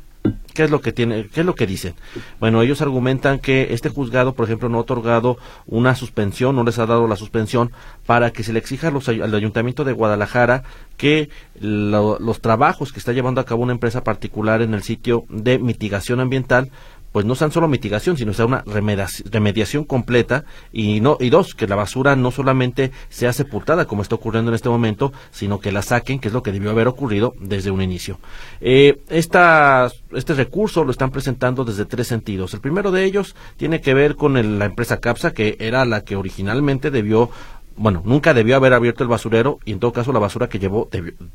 [0.54, 1.94] ¿Qué es lo que tiene, qué es lo que dicen?
[2.40, 6.78] Bueno, ellos argumentan que este juzgado, por ejemplo, no ha otorgado una suspensión, no les
[6.78, 7.72] ha dado la suspensión
[8.04, 10.64] para que se le exija al Ayuntamiento de Guadalajara
[10.98, 11.30] que
[11.61, 16.20] los trabajos que está llevando a cabo una empresa particular en el sitio de mitigación
[16.20, 16.70] ambiental
[17.12, 21.66] pues no sean solo mitigación, sino sea una remediación completa y no y dos que
[21.66, 25.83] la basura no solamente sea sepultada como está ocurriendo en este momento, sino que la
[25.83, 28.18] saquen, que es lo que debió haber ocurrido desde un inicio.
[28.61, 32.55] Eh, este recurso lo están presentando desde tres sentidos.
[32.55, 36.16] El primero de ellos tiene que ver con la empresa Capsa, que era la que
[36.16, 37.31] originalmente debió
[37.77, 40.90] bueno, nunca debió haber abierto el basurero y en todo caso la basura que llevó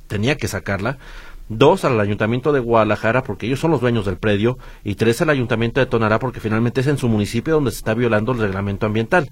[0.07, 0.99] tenía que sacarla
[1.49, 5.29] dos al Ayuntamiento de Guadalajara porque ellos son los dueños del predio y tres al
[5.29, 8.85] Ayuntamiento de Tonará porque finalmente es en su municipio donde se está violando el reglamento
[8.85, 9.29] ambiental.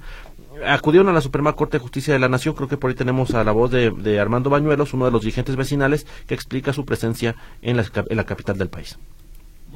[0.65, 3.33] Acudieron a la Suprema Corte de Justicia de la Nación, creo que por ahí tenemos
[3.33, 7.35] a la voz de, Armando Bañuelos, uno de los dirigentes vecinales, que explica su presencia
[7.61, 8.97] en la capital del país.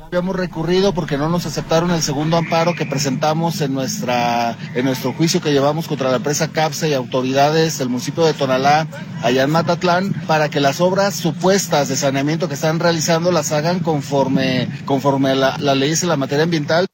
[0.08, 5.12] Habíamos recurrido porque no nos aceptaron el segundo amparo que presentamos en nuestra en nuestro
[5.12, 8.88] juicio que llevamos contra la empresa CAPSA y autoridades del municipio de Tonalá,
[9.22, 13.82] allá en Matatlán, para que las obras supuestas de saneamiento que están realizando las hagan
[13.82, 16.87] conforme conforme la, la ley de la materia ambiental.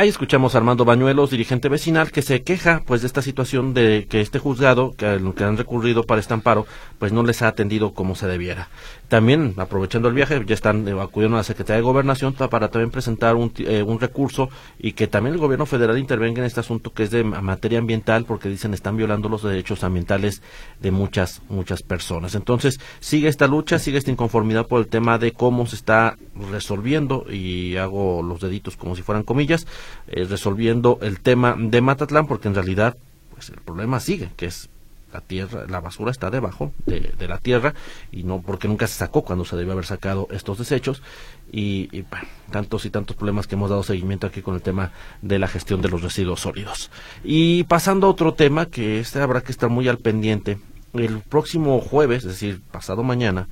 [0.00, 4.06] Ahí escuchamos a Armando Bañuelos, dirigente vecinal, que se queja pues de esta situación de
[4.08, 6.66] que este juzgado, que, que han recurrido para este amparo,
[6.98, 8.70] pues no les ha atendido como se debiera.
[9.08, 12.90] También, aprovechando el viaje, ya están eh, acudiendo a la Secretaría de Gobernación para también
[12.90, 16.94] presentar un, eh, un, recurso y que también el gobierno federal intervenga en este asunto
[16.94, 20.40] que es de materia ambiental, porque dicen están violando los derechos ambientales
[20.80, 22.34] de muchas, muchas personas.
[22.36, 26.16] Entonces, sigue esta lucha, sigue esta inconformidad por el tema de cómo se está
[26.50, 29.66] resolviendo, y hago los deditos como si fueran comillas,
[30.08, 32.96] eh, resolviendo el tema de Matatlán, porque en realidad
[33.32, 34.68] pues el problema sigue, que es
[35.12, 37.74] la tierra, la basura está debajo de, la tierra
[38.12, 41.02] y no porque nunca se sacó cuando se debió haber sacado estos desechos
[41.50, 42.04] y,
[42.50, 45.82] tantos y tantos problemas que hemos dado seguimiento aquí con el tema de la gestión
[45.82, 46.90] de los residuos sólidos.
[47.24, 50.58] Y pasando a otro tema que este habrá que estar muy al pendiente,
[50.92, 53.48] el próximo jueves, es decir, pasado mañana,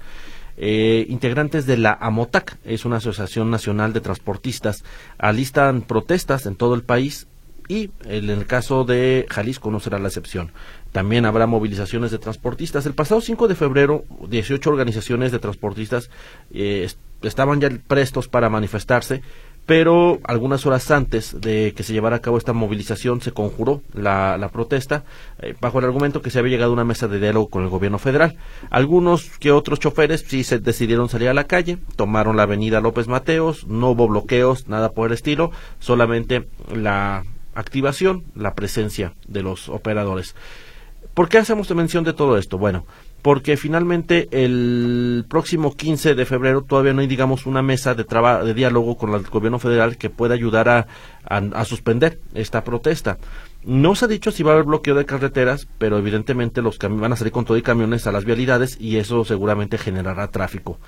[0.61, 4.83] eh, integrantes de la AMOTAC, es una asociación nacional de transportistas,
[5.16, 7.29] alistan protestas en todo el país
[7.68, 10.51] y en el caso de Jalisco no será la excepción.
[10.90, 12.87] También habrá movilizaciones de transportistas.
[12.87, 16.11] El pasado 5 de febrero, 18 organizaciones de transportistas
[16.51, 16.88] eh,
[17.23, 19.23] estaban ya prestos para manifestarse,
[19.68, 24.48] pero algunas horas antes de que se llevara a cabo esta movilización se conjuró la,
[24.50, 25.04] protesta
[25.40, 27.68] eh, bajo el argumento que se había llegado a una mesa de diálogo con el
[27.68, 28.38] gobierno federal.
[28.70, 33.09] Algunos que otros choferes sí se decidieron salir a la calle, tomaron la avenida López
[33.09, 35.50] Mateos, no hubo bloqueos, nada por el estilo,
[35.81, 40.35] solamente la activación, la presencia de los operadores.
[41.12, 42.57] ¿Por qué hacemos mención de todo esto?
[42.57, 42.87] Bueno,
[43.22, 48.54] porque finalmente el próximo 15 de febrero todavía no hay, digamos, una mesa de, de
[48.54, 50.87] diálogo con el gobierno federal que pueda ayudar a,
[51.28, 53.18] a, suspender esta protesta.
[53.64, 57.12] No se ha dicho si va a haber bloqueo de carreteras, pero evidentemente los van
[57.12, 60.78] a salir con todo y camiones a las vialidades y eso seguramente generará tráfico.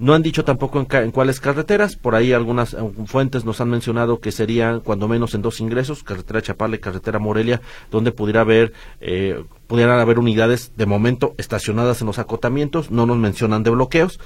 [0.00, 4.18] No han dicho tampoco en, cuáles carreteras, por ahí algunas eh, fuentes nos han mencionado
[4.18, 7.60] que serían cuando menos en dos ingresos, carretera Chapala y carretera Morelia,
[7.90, 13.18] donde pudiera haber, eh, pudieran haber unidades de momento estacionadas en los acotamientos, no nos
[13.18, 14.18] mencionan de bloqueos,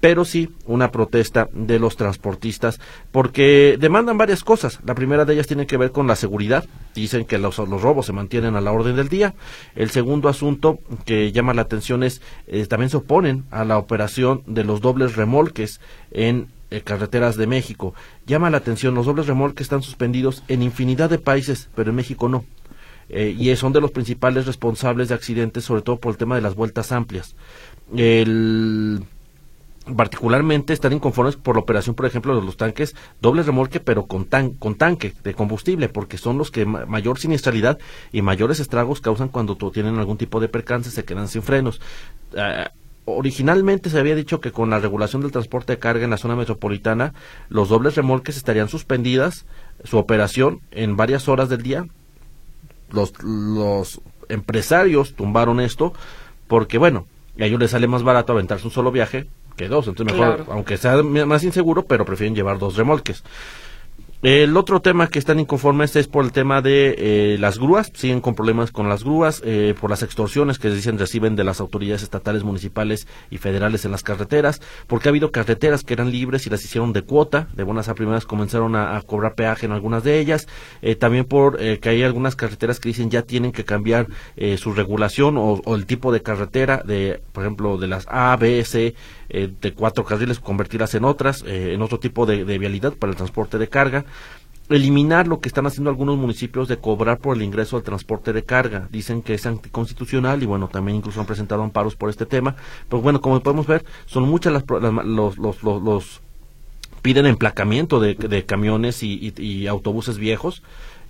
[0.00, 2.80] pero sí una protesta de los transportistas
[3.12, 4.80] porque demandan varias cosas.
[4.84, 6.64] La primera de ellas tiene que ver con la seguridad.
[6.94, 9.34] Dicen que los, robos se mantienen a la orden del día.
[9.74, 14.42] El segundo asunto que llama la atención es eh, también se oponen a la operación
[14.46, 17.94] de los dobles remolques en eh, carreteras de México.
[18.26, 22.28] Llama la atención, los dobles remolques están suspendidos en infinidad de países, pero en México
[22.28, 22.44] no.
[23.10, 26.42] Eh, y son de los principales responsables de accidentes, sobre todo por el tema de
[26.42, 27.34] las vueltas amplias.
[27.96, 29.02] El
[29.96, 34.24] particularmente están inconformes por la operación, por ejemplo, de los tanques doble remolque, pero con,
[34.24, 37.78] tan, con tanque de combustible, porque son los que mayor siniestralidad
[38.12, 41.80] y mayores estragos causan cuando tienen algún tipo de percance, se quedan sin frenos.
[42.36, 42.70] Ah,
[43.04, 46.36] originalmente se había dicho que con la regulación del transporte de carga en la zona
[46.36, 47.14] metropolitana,
[47.48, 49.46] los dobles remolques estarían suspendidas
[49.84, 51.86] su operación en varias horas del día.
[52.90, 55.92] Los, los empresarios tumbaron esto
[56.48, 57.06] porque, bueno,
[57.38, 59.28] a ellos les sale más barato aventarse un solo viaje
[59.60, 59.86] que dos.
[59.88, 63.22] Entonces, mejor, aunque sea más inseguro, pero prefieren llevar dos remolques.
[64.22, 67.90] El otro tema que están inconformes es por el tema de eh, las grúas.
[67.94, 71.58] Siguen con problemas con las grúas, eh, por las extorsiones que dicen reciben de las
[71.58, 76.46] autoridades estatales, municipales y federales en las carreteras, porque ha habido carreteras que eran libres
[76.46, 77.48] y las hicieron de cuota.
[77.54, 80.48] De buenas a primeras comenzaron a, cobrar peaje en algunas de ellas.
[80.82, 84.06] Eh, también por que hay algunas carreteras que dicen ya tienen que cambiar
[84.58, 88.62] su regulación o, o, el tipo de carretera, de por ejemplo, de las A, B,
[88.66, 88.94] C
[89.30, 93.16] eh, de cuatro carriles, convertirlas en otras, eh, en otro tipo de, vialidad para el
[93.16, 94.04] transporte de carga
[94.68, 98.44] eliminar lo que están haciendo algunos municipios de cobrar por el ingreso al transporte de
[98.44, 98.86] carga.
[98.92, 102.54] Dicen que es anticonstitucional y bueno, también incluso han presentado amparos por este tema.
[102.88, 106.20] Pero bueno, como podemos ver, son muchas las, los, los, los,
[107.02, 110.62] piden emplacamiento de camiones y autobuses viejos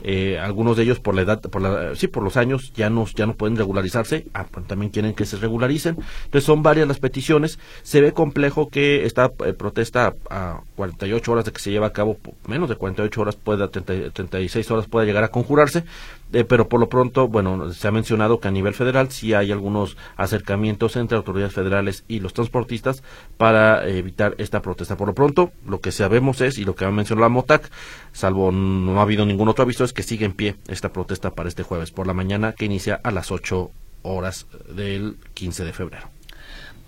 [0.02, 3.06] eh, algunos de ellos por la edad, por la, sí, por los años ya no,
[3.06, 5.96] ya no pueden regularizarse, ah, pues también quieren que se regularicen.
[6.24, 7.58] Entonces son varias las peticiones.
[7.82, 11.92] Se ve complejo que esta eh, protesta a 48 horas de que se lleva a
[11.92, 15.84] cabo, menos de 48 horas, pueda, 36 horas pueda llegar a conjurarse,
[16.32, 19.50] eh, pero por lo pronto, bueno, se ha mencionado que a nivel federal sí hay
[19.50, 23.02] algunos acercamientos entre autoridades federales y los transportistas
[23.36, 24.96] para evitar esta protesta.
[24.96, 27.70] Por lo pronto, lo que sabemos es, y lo que ha mencionado la MOTAC,
[28.12, 31.48] salvo no ha habido ningún otro aviso, es que sigue en pie esta protesta para
[31.48, 33.70] este jueves por la mañana que inicia a las 8
[34.02, 36.08] horas del 15 de febrero.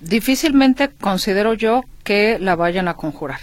[0.00, 3.40] Difícilmente considero yo que la vayan a conjurar.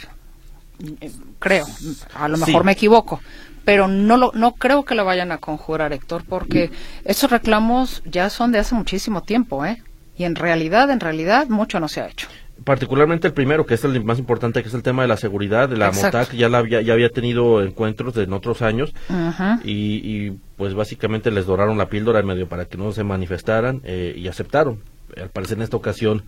[1.39, 1.65] Creo,
[2.13, 3.21] a lo mejor me equivoco,
[3.65, 6.71] pero no lo, no creo que la vayan a conjurar, Héctor, porque
[7.05, 9.81] esos reclamos ya son de hace muchísimo tiempo, ¿eh?
[10.17, 12.27] Y en realidad, en realidad, mucho no se ha hecho
[12.63, 15.69] particularmente el primero, que es el más importante, que es el tema de la seguridad.
[15.69, 18.93] de La MOTAC ya, la había, ya había tenido encuentros en otros años
[19.63, 24.13] y, pues básicamente les doraron la píldora en medio para que no se manifestaran eh,
[24.17, 24.81] y aceptaron.
[25.17, 26.23] Al parecer en esta ocasión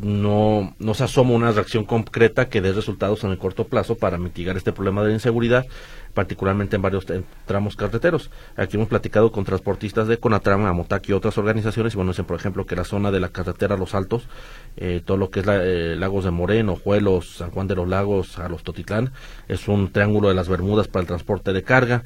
[0.00, 4.18] no, no se asoma una reacción concreta que dé resultados en el corto plazo para
[4.18, 5.66] mitigar este problema de inseguridad
[6.14, 7.06] particularmente en varios
[7.44, 8.30] tramos carreteros.
[8.56, 12.36] Aquí hemos platicado con transportistas de Conatrama, Amotac y otras organizaciones, y bueno, dicen, por
[12.36, 14.28] ejemplo, que la zona de la carretera Los Altos,
[14.76, 17.88] eh, todo lo que es la, eh, Lagos de Moreno, Juelos, San Juan de los
[17.88, 19.12] Lagos, a los Totitlán,
[19.48, 22.04] es un triángulo de las Bermudas para el transporte de carga.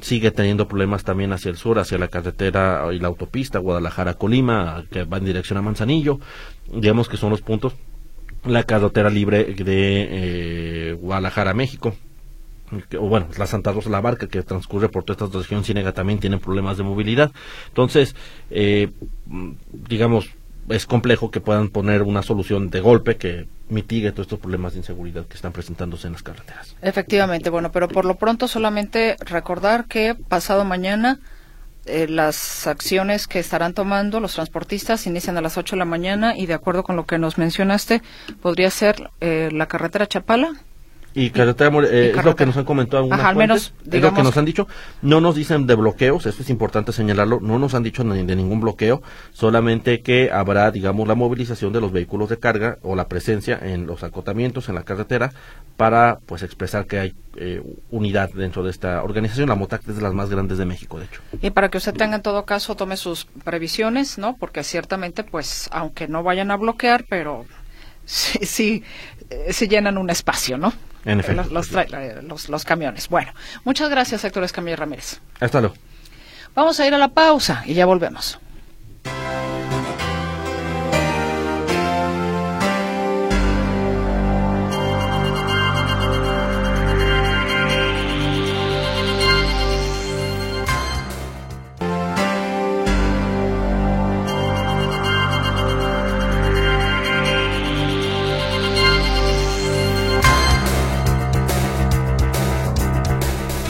[0.00, 5.04] Sigue teniendo problemas también hacia el sur, hacia la carretera y la autopista Guadalajara-Colima, que
[5.04, 6.20] va en dirección a Manzanillo.
[6.72, 7.74] Digamos que son los puntos
[8.44, 11.96] la carretera libre de eh, Guadalajara, México
[12.98, 16.18] o bueno, la Santa Rosa la Barca que transcurre por toda esta región ciénega también
[16.18, 17.32] tiene problemas de movilidad.
[17.68, 18.14] Entonces,
[18.50, 18.90] eh,
[19.72, 20.30] digamos,
[20.68, 24.80] es complejo que puedan poner una solución de golpe que mitigue todos estos problemas de
[24.80, 26.76] inseguridad que están presentándose en las carreteras.
[26.82, 31.20] Efectivamente, bueno, pero por lo pronto solamente recordar que pasado mañana
[31.86, 36.36] eh, las acciones que estarán tomando los transportistas inician a las 8 de la mañana
[36.36, 38.02] y de acuerdo con lo que nos mencionaste,
[38.42, 40.52] podría ser eh, la carretera Chapala,
[41.16, 44.22] y carretera, eh, es lo que nos han comentado algunas al menos, es lo que
[44.22, 44.68] nos han dicho.
[45.00, 48.60] No nos dicen de bloqueos, esto es importante señalarlo, no nos han dicho de ningún
[48.60, 49.00] bloqueo,
[49.32, 53.86] solamente que habrá, digamos, la movilización de los vehículos de carga o la presencia en
[53.86, 55.32] los acotamientos en la carretera
[55.78, 59.48] para, pues, expresar que hay eh, unidad dentro de esta organización.
[59.48, 61.22] La MOTAC es de las más grandes de México, de hecho.
[61.40, 64.36] Y para que usted tenga en todo caso, tome sus previsiones, ¿no?
[64.36, 67.46] Porque ciertamente, pues, aunque no vayan a bloquear, pero
[68.04, 68.84] sí, sí,
[69.30, 70.72] eh, se llenan un espacio, ¿no?
[71.04, 71.42] En efecto.
[71.42, 73.08] Eh, los, los, camiones.
[73.08, 73.32] Bueno,
[73.64, 75.20] muchas gracias, Héctor Escamilla Ramírez.
[75.40, 75.76] Hasta luego.
[76.54, 78.38] Vamos a ir a la pausa y ya volvemos.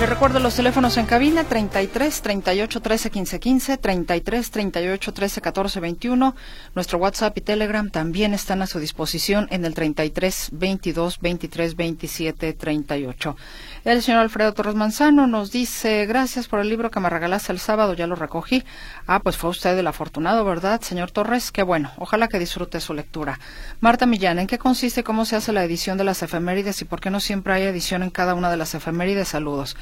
[0.07, 6.37] Recuerdo los teléfonos en cabina 33 38 13 15 15, 33 38 13 14 21.
[6.75, 12.53] Nuestro WhatsApp y Telegram también están a su disposición en el 33 22 23 27
[12.53, 13.37] 38.
[13.85, 17.59] El señor Alfredo Torres Manzano nos dice, gracias por el libro que me regalaste el
[17.59, 18.65] sábado, ya lo recogí.
[19.07, 21.51] Ah, pues fue usted el afortunado, ¿verdad, señor Torres?
[21.51, 23.41] Qué bueno, ojalá que disfrute su lectura.
[23.81, 27.01] Marta Millán, ¿en qué consiste, cómo se hace la edición de las efemérides y por
[27.01, 29.29] qué no siempre hay edición en cada una de las efemérides?
[29.29, 29.77] Saludos.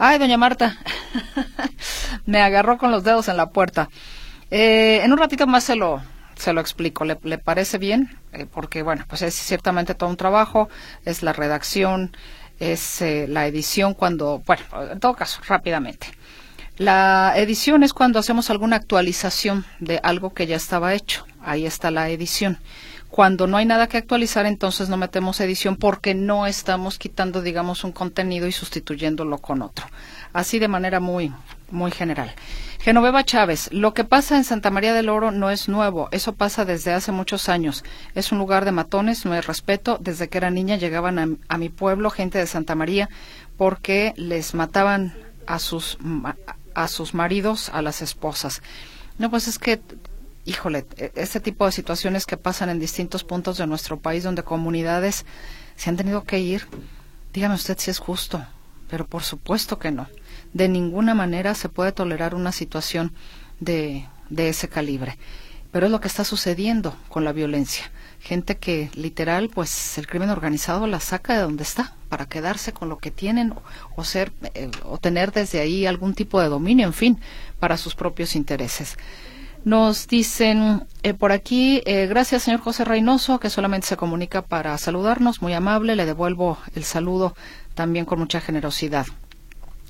[0.00, 0.78] Ay, doña Marta,
[2.26, 3.90] me agarró con los dedos en la puerta.
[4.48, 6.00] Eh, en un ratito más se lo,
[6.36, 7.04] se lo explico.
[7.04, 8.16] ¿Le, parece bien?
[8.32, 10.68] Eh, porque, bueno, pues es ciertamente todo un trabajo,
[11.04, 12.16] es la redacción,
[12.60, 16.06] es eh, la edición cuando, bueno, en todo caso, rápidamente.
[16.76, 21.26] La edición es cuando hacemos alguna actualización de algo que ya estaba hecho.
[21.40, 22.60] Ahí está la edición.
[23.10, 27.82] Cuando no hay nada que actualizar, entonces no metemos edición porque no estamos quitando, digamos,
[27.84, 29.86] un contenido y sustituyéndolo con otro.
[30.32, 31.32] Así de manera muy,
[31.70, 32.34] muy general.
[32.80, 36.64] Genoveva Chávez, lo que pasa en Santa María del Oro no es nuevo, eso pasa
[36.64, 37.82] desde hace muchos años.
[38.14, 39.98] Es un lugar de matones, no hay respeto.
[40.00, 43.08] Desde que era niña llegaban a, mi pueblo gente de Santa María
[43.56, 45.14] porque les mataban
[45.46, 45.98] a sus,
[46.74, 48.62] a sus maridos, a las esposas.
[49.18, 49.80] No, pues es que,
[50.48, 55.26] híjole, este tipo de situaciones que pasan en distintos puntos de nuestro país donde comunidades
[55.76, 56.66] se han tenido que ir,
[57.32, 58.44] dígame usted si es justo,
[58.88, 60.08] pero por supuesto que no
[60.52, 63.12] de ninguna manera se puede tolerar una situación
[63.60, 65.18] de, de ese calibre.
[65.70, 67.90] Pero es lo que está sucediendo con la violencia.
[68.20, 72.88] Gente que literal, pues el crimen organizado la saca de donde está para quedarse con
[72.88, 73.54] lo que tienen
[73.94, 77.20] o ser eh, o tener desde ahí algún tipo de dominio, en fin,
[77.60, 78.96] para sus propios intereses.
[79.64, 84.76] Nos dicen eh, por aquí, eh, gracias señor José Reynoso, que solamente se comunica para
[84.78, 87.34] saludarnos, muy amable, le devuelvo el saludo
[87.74, 89.06] también con mucha generosidad.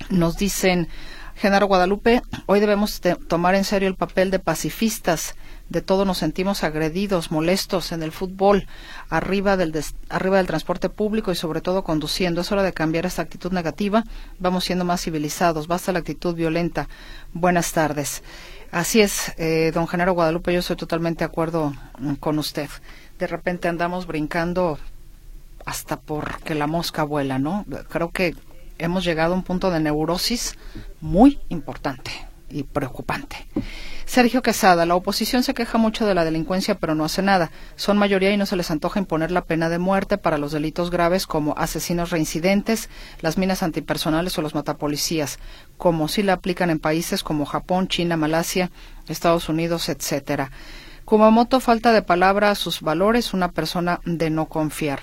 [0.09, 0.87] Nos dicen,
[1.35, 5.35] Genaro Guadalupe, hoy debemos tomar en serio el papel de pacifistas.
[5.69, 8.67] De todo nos sentimos agredidos, molestos en el fútbol,
[9.09, 9.73] arriba del,
[10.09, 12.41] arriba del transporte público y sobre todo conduciendo.
[12.41, 14.03] Es hora de cambiar esta actitud negativa.
[14.39, 15.67] Vamos siendo más civilizados.
[15.67, 16.89] Basta la actitud violenta.
[17.33, 18.21] Buenas tardes.
[18.71, 22.69] Así es, eh, don Genaro Guadalupe, yo estoy totalmente de acuerdo mm, con usted.
[23.17, 24.77] De repente andamos brincando
[25.65, 27.65] hasta porque la mosca vuela, ¿no?
[27.89, 28.35] Creo que
[28.77, 30.55] hemos llegado a un punto de neurosis
[31.01, 33.47] muy importante y preocupante.
[34.05, 37.51] Sergio Quesada, la oposición se queja mucho de la delincuencia, pero no hace nada.
[37.75, 40.89] Son mayoría y no se les antoja imponer la pena de muerte para los delitos
[40.89, 42.89] graves como asesinos reincidentes,
[43.21, 45.37] las minas antipersonales o los matapolicías,
[45.77, 48.71] como si la aplican en países como Japón, China, Malasia,
[49.07, 50.49] Estados Unidos, etcétera.
[51.05, 55.01] Kumamoto, falta de palabra a sus valores, una persona de no confiar.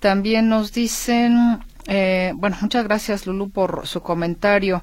[0.00, 4.82] También nos dicen eh, bueno, muchas gracias, Lulu, por su comentario.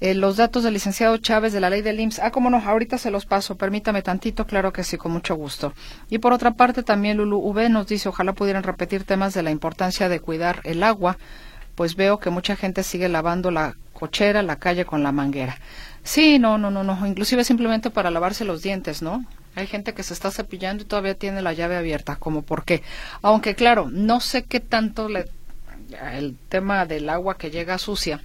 [0.00, 2.18] Eh, los datos del licenciado Chávez de la ley del IMSS.
[2.20, 3.56] Ah, cómo no, ahorita se los paso.
[3.56, 5.72] Permítame tantito, claro que sí, con mucho gusto.
[6.10, 9.50] Y por otra parte, también Lulu V nos dice, ojalá pudieran repetir temas de la
[9.50, 11.16] importancia de cuidar el agua,
[11.74, 15.58] pues veo que mucha gente sigue lavando la cochera, la calle con la manguera.
[16.02, 19.24] Sí, no, no, no, no, inclusive simplemente para lavarse los dientes, ¿no?
[19.54, 22.82] Hay gente que se está cepillando y todavía tiene la llave abierta, como por qué.
[23.22, 25.26] Aunque claro, no sé qué tanto le
[26.12, 28.20] el tema del agua que llega sucia,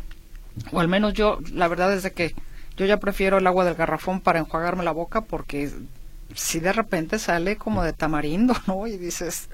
[0.72, 2.36] o al menos yo, la verdad es que
[2.78, 5.70] yo ya prefiero el agua del garrafón para enjuagarme la boca porque
[6.36, 8.88] si de repente sale como de tamarindo, ¿no?
[8.88, 9.50] Y dices,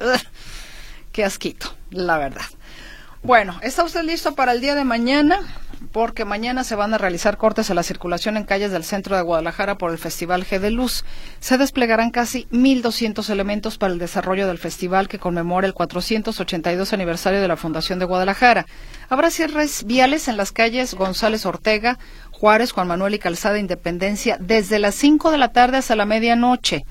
[1.12, 2.46] qué asquito, la verdad.
[3.24, 5.40] Bueno, ¿está usted listo para el día de mañana?
[5.86, 9.22] Porque mañana se van a realizar cortes a la circulación en calles del centro de
[9.22, 11.06] Guadalajara por el Festival G de Luz.
[11.40, 17.42] Se desplegarán casi 1.200 elementos para el desarrollo del festival que conmemora el 482 aniversario
[17.42, 18.66] de la Fundación de Guadalajara.
[19.10, 21.98] Habrá cierres viales en las calles González Ortega,
[22.32, 26.86] Juárez, Juan Manuel y Calzada Independencia desde las 5 de la tarde hasta la medianoche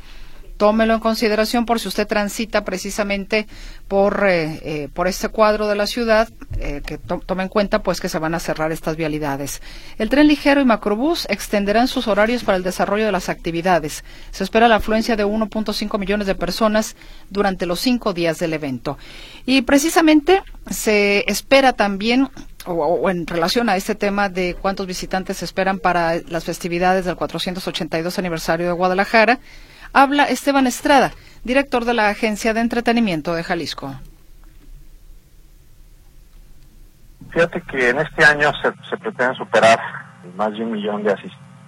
[0.64, 3.46] tómelo en consideración por si usted transita precisamente
[3.86, 8.00] por, eh, eh, por este cuadro de la ciudad, eh, que tome en cuenta pues
[8.00, 9.60] que se van a cerrar estas vialidades.
[9.98, 14.04] El tren ligero y macrobús extenderán sus horarios para el desarrollo de las actividades.
[14.30, 16.96] Se espera la afluencia de 1.5 millones de personas
[17.28, 18.96] durante los cinco días del evento.
[19.44, 22.30] Y precisamente se espera también
[22.64, 27.16] o, en relación a este tema de cuántos visitantes se esperan para las festividades del
[27.16, 29.40] 482 aniversario de Guadalajara,
[29.96, 31.12] Habla Esteban Estrada,
[31.44, 33.94] director de la Agencia de Entretenimiento de Jalisco.
[37.30, 39.78] Fíjate que en este año se, pretende superar
[40.36, 41.14] más de un millón de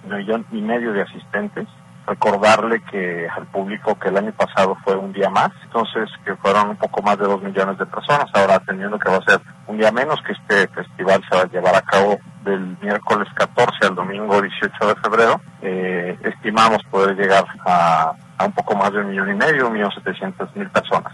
[0.09, 1.69] millón y medio de asistentes
[2.07, 6.69] recordarle que al público que el año pasado fue un día más, entonces que fueron
[6.69, 9.77] un poco más de dos millones de personas, ahora teniendo que va a ser un
[9.77, 13.95] día menos, que este festival se va a llevar a cabo del miércoles 14 al
[13.95, 19.09] domingo 18 de febrero, eh, estimamos poder llegar a, a un poco más de un
[19.09, 21.13] millón y medio, un millón setecientos mil personas.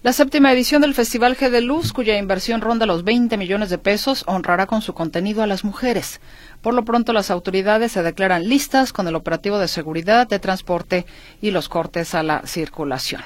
[0.00, 3.78] La séptima edición del Festival G de Luz, cuya inversión ronda los 20 millones de
[3.78, 6.20] pesos, honrará con su contenido a las mujeres.
[6.62, 11.04] Por lo pronto, las autoridades se declaran listas con el operativo de seguridad, de transporte
[11.42, 13.22] y los cortes a la circulación.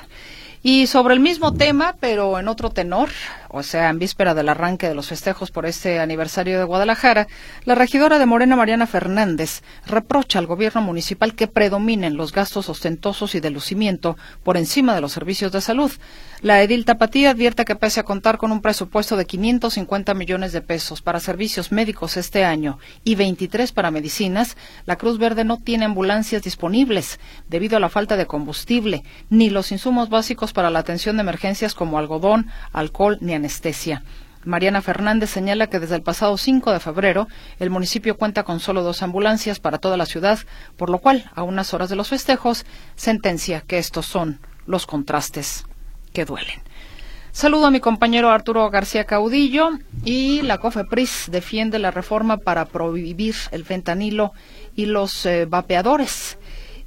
[0.63, 3.11] Y sobre el mismo tema, pero en otro tenor,
[3.53, 7.29] o sea, en víspera del arranque de los festejos por este aniversario de Guadalajara,
[7.65, 13.35] la regidora de Morena, Mariana Fernández, reprocha al gobierno municipal que predominen los gastos ostentosos
[13.35, 15.93] y de lucimiento por encima de los servicios de salud.
[16.41, 20.63] La edil Tapatía advierte que pese a contar con un presupuesto de 550 millones de
[20.63, 25.85] pesos para servicios médicos este año y 23 para medicinas, la Cruz Verde no tiene
[25.85, 31.17] ambulancias disponibles debido a la falta de combustible ni los insumos básicos para la atención
[31.17, 34.05] de emergencias como algodón, alcohol ni anestesia.
[34.45, 37.29] Mariana Fernández señala que desde el pasado 5 de febrero
[37.59, 40.39] el municipio cuenta con solo dos ambulancias para toda la ciudad,
[40.77, 42.65] por lo cual, a unas horas de los festejos,
[42.97, 45.65] sentencia que estos son los contrastes
[46.13, 46.63] que duelen.
[47.33, 49.71] Saludo a mi compañero Arturo García Caudillo
[50.05, 54.33] y la COFEPRIS defiende la reforma para prohibir el fentanilo
[54.77, 56.37] y los eh, vapeadores.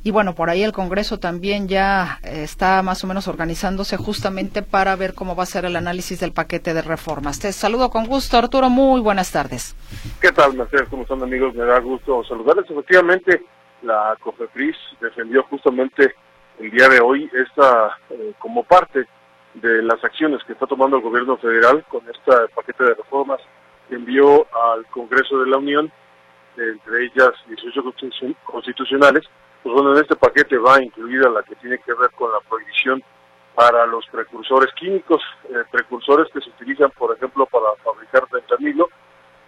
[0.05, 4.61] Y bueno, por ahí el Congreso también ya eh, está más o menos organizándose justamente
[4.61, 7.39] para ver cómo va a ser el análisis del paquete de reformas.
[7.39, 8.69] Te saludo con gusto, Arturo.
[8.69, 9.75] Muy buenas tardes.
[10.21, 10.89] ¿Qué tal, Mercedes?
[10.91, 11.55] ¿Cómo están, amigos?
[11.55, 12.69] Me da gusto saludarles.
[12.69, 13.45] Efectivamente,
[13.81, 16.13] la COFEPRIS defendió justamente
[16.59, 19.07] el día de hoy esta eh, como parte
[19.55, 23.41] de las acciones que está tomando el gobierno federal con este paquete de reformas
[23.89, 25.91] que envió al Congreso de la Unión,
[26.55, 27.81] entre ellas 18
[28.43, 29.23] constitucionales,
[29.65, 33.01] pues bueno, en este paquete va incluida la que tiene que ver con la prohibición
[33.55, 38.87] para los precursores químicos, eh, precursores que se utilizan, por ejemplo, para fabricar fentanilo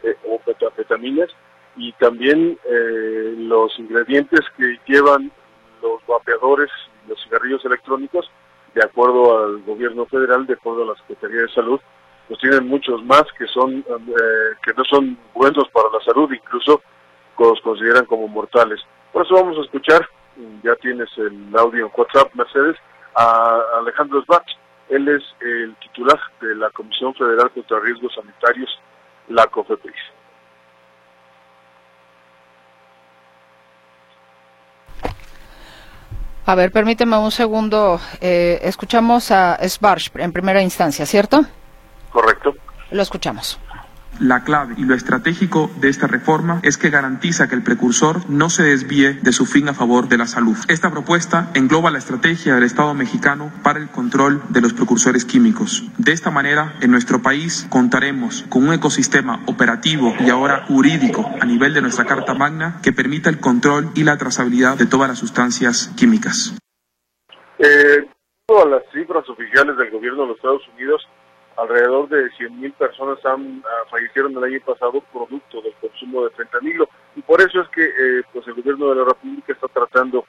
[0.01, 1.30] eh, o petafetaminas,
[1.76, 5.32] y también eh, los ingredientes que llevan
[5.84, 6.72] los vapeadores
[7.05, 8.28] y los cigarrillos electrónicos,
[8.74, 11.80] de acuerdo al gobierno federal, de acuerdo a la Secretaría de Salud,
[12.28, 16.82] pues tienen muchos más que son eh, que no son buenos para la salud, incluso
[17.38, 18.82] los consideran como mortales.
[19.18, 20.07] Por eso vamos a escuchar,
[20.63, 22.76] ya tienes el audio en WhatsApp, Mercedes,
[23.15, 24.45] a Alejandro Sbach.
[24.89, 28.70] Él es el titular de la Comisión Federal contra Riesgos Sanitarios,
[29.30, 29.95] la COFEPRIS.
[36.45, 37.99] A ver, permíteme un segundo.
[38.22, 41.41] Eh, escuchamos a Sbarch en primera instancia, ¿cierto?
[42.11, 42.53] Correcto.
[42.91, 43.59] Lo escuchamos.
[44.20, 48.49] La clave y lo estratégico de esta reforma es que garantiza que el precursor no
[48.49, 50.57] se desvíe de su fin a favor de la salud.
[50.68, 55.84] Esta propuesta engloba la estrategia del Estado mexicano para el control de los precursores químicos.
[55.99, 61.45] De esta manera, en nuestro país contaremos con un ecosistema operativo y ahora jurídico a
[61.45, 65.20] nivel de nuestra Carta Magna que permita el control y la trazabilidad de todas las
[65.20, 66.57] sustancias químicas.
[67.59, 68.07] Eh,
[68.47, 71.07] todas las cifras oficiales del gobierno de los Estados Unidos
[71.57, 76.87] alrededor de 100.000 personas han ah, fallecieron el año pasado producto del consumo de fentanilo.
[77.15, 80.23] Y por eso es que eh, pues el gobierno de la República está tratando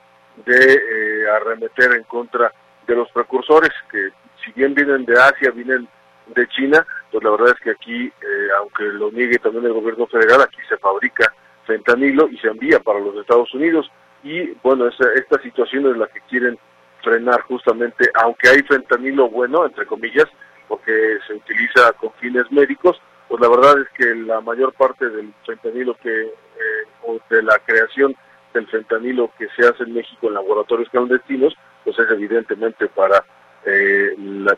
[0.45, 2.53] de eh, arremeter en contra
[2.87, 4.11] de los precursores que
[4.45, 5.87] si bien vienen de Asia, vienen
[6.35, 10.07] de China, pues la verdad es que aquí, eh, aunque lo niegue también el gobierno
[10.07, 11.33] federal, aquí se fabrica
[11.67, 13.91] fentanilo y se envía para los Estados Unidos.
[14.23, 16.59] Y bueno, esta, esta situación es la que quieren
[17.03, 20.27] frenar justamente, aunque hay fentanilo bueno, entre comillas,
[20.69, 25.33] porque se utiliza con fines médicos, pues la verdad es que la mayor parte del
[25.45, 28.15] fentanilo que, eh, o de la creación
[28.55, 31.55] del fentanilo que se hace en México en laboratorios clandestinos,
[31.85, 33.25] pues es evidentemente para,
[33.65, 34.15] eh,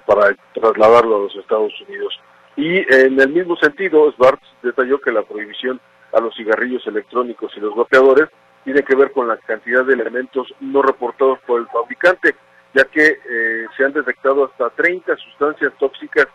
[0.06, 2.18] para trasladarlo a los Estados Unidos.
[2.56, 5.80] Y en el mismo sentido, Svarts detalló que la prohibición
[6.12, 8.28] a los cigarrillos electrónicos y los vapeadores
[8.64, 12.34] tiene que ver con la cantidad de elementos no reportados por el fabricante,
[12.74, 16.26] ya que eh, se han detectado hasta 30 sustancias tóxicas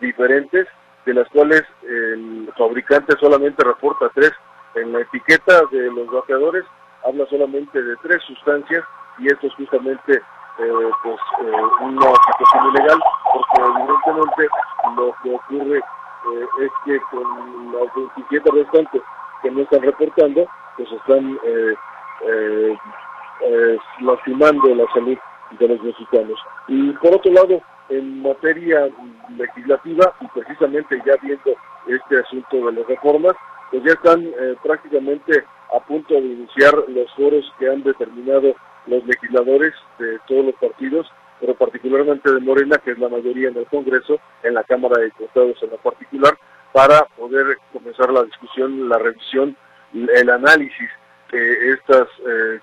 [0.00, 0.66] diferentes,
[1.06, 4.32] de las cuales el fabricante solamente reporta tres.
[4.74, 6.64] En la etiqueta de los vapeadores
[7.04, 8.82] habla solamente de tres sustancias
[9.18, 13.00] y esto es justamente eh, pues eh, una situación ilegal
[13.32, 14.48] porque evidentemente
[14.96, 15.80] lo que ocurre
[16.60, 19.02] es que con las 27 restantes
[19.42, 21.38] que no están reportando pues están
[24.00, 25.18] lastimando la salud
[25.58, 26.38] de los mexicanos.
[26.68, 28.88] Y por otro lado, en materia
[29.36, 31.54] legislativa, y precisamente ya viendo
[31.86, 33.34] este asunto de las reformas,
[33.70, 35.44] pues ya están eh, prácticamente
[35.74, 38.54] a punto de iniciar los foros que han determinado
[38.86, 41.06] los legisladores de todos los partidos,
[41.40, 45.06] pero particularmente de Morena, que es la mayoría en el Congreso, en la Cámara de
[45.06, 46.38] Diputados en la particular,
[46.72, 49.56] para poder comenzar la discusión, la revisión,
[49.92, 50.90] el análisis
[51.30, 52.08] de estas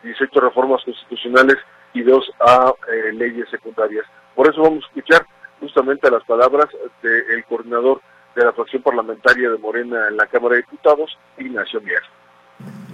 [0.04, 1.58] 18 eh, reformas constitucionales
[1.94, 4.06] y dos a eh, leyes secundarias.
[4.36, 5.26] Por eso vamos a escuchar
[5.60, 6.68] justamente las palabras
[7.04, 8.02] del coordinador
[8.36, 12.02] de la fracción parlamentaria de Morena en la Cámara de Diputados, Ignacio Mier.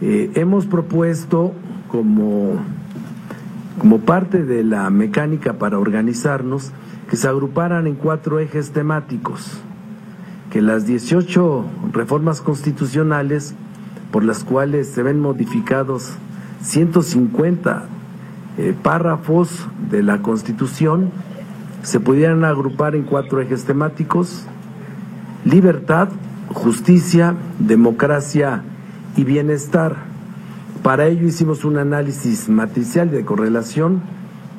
[0.01, 1.53] Eh, hemos propuesto
[1.87, 2.63] como,
[3.79, 6.71] como parte de la mecánica para organizarnos
[7.09, 9.61] que se agruparan en cuatro ejes temáticos,
[10.51, 13.55] que las 18 reformas constitucionales
[14.11, 16.15] por las cuales se ven modificados
[16.61, 17.87] 150
[18.57, 21.11] eh, párrafos de la Constitución
[21.83, 24.45] se pudieran agrupar en cuatro ejes temáticos,
[25.45, 26.09] libertad,
[26.49, 28.63] justicia, democracia
[29.15, 29.95] y bienestar.
[30.81, 34.01] Para ello hicimos un análisis matricial de correlación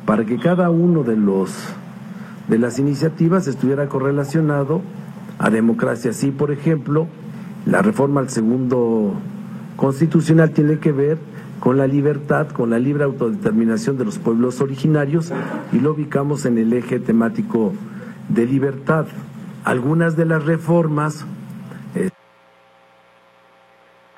[0.07, 1.53] para que cada uno de los
[2.49, 4.81] de las iniciativas estuviera correlacionado
[5.39, 6.13] a democracia.
[6.13, 7.07] Así, por ejemplo,
[7.67, 9.13] la reforma al segundo
[9.77, 11.19] constitucional tiene que ver
[11.61, 15.33] con la libertad, con la libre autodeterminación de los pueblos originarios
[15.73, 17.73] y lo ubicamos en el eje temático
[18.29, 19.07] de libertad.
[19.65, 21.27] Algunas de las reformas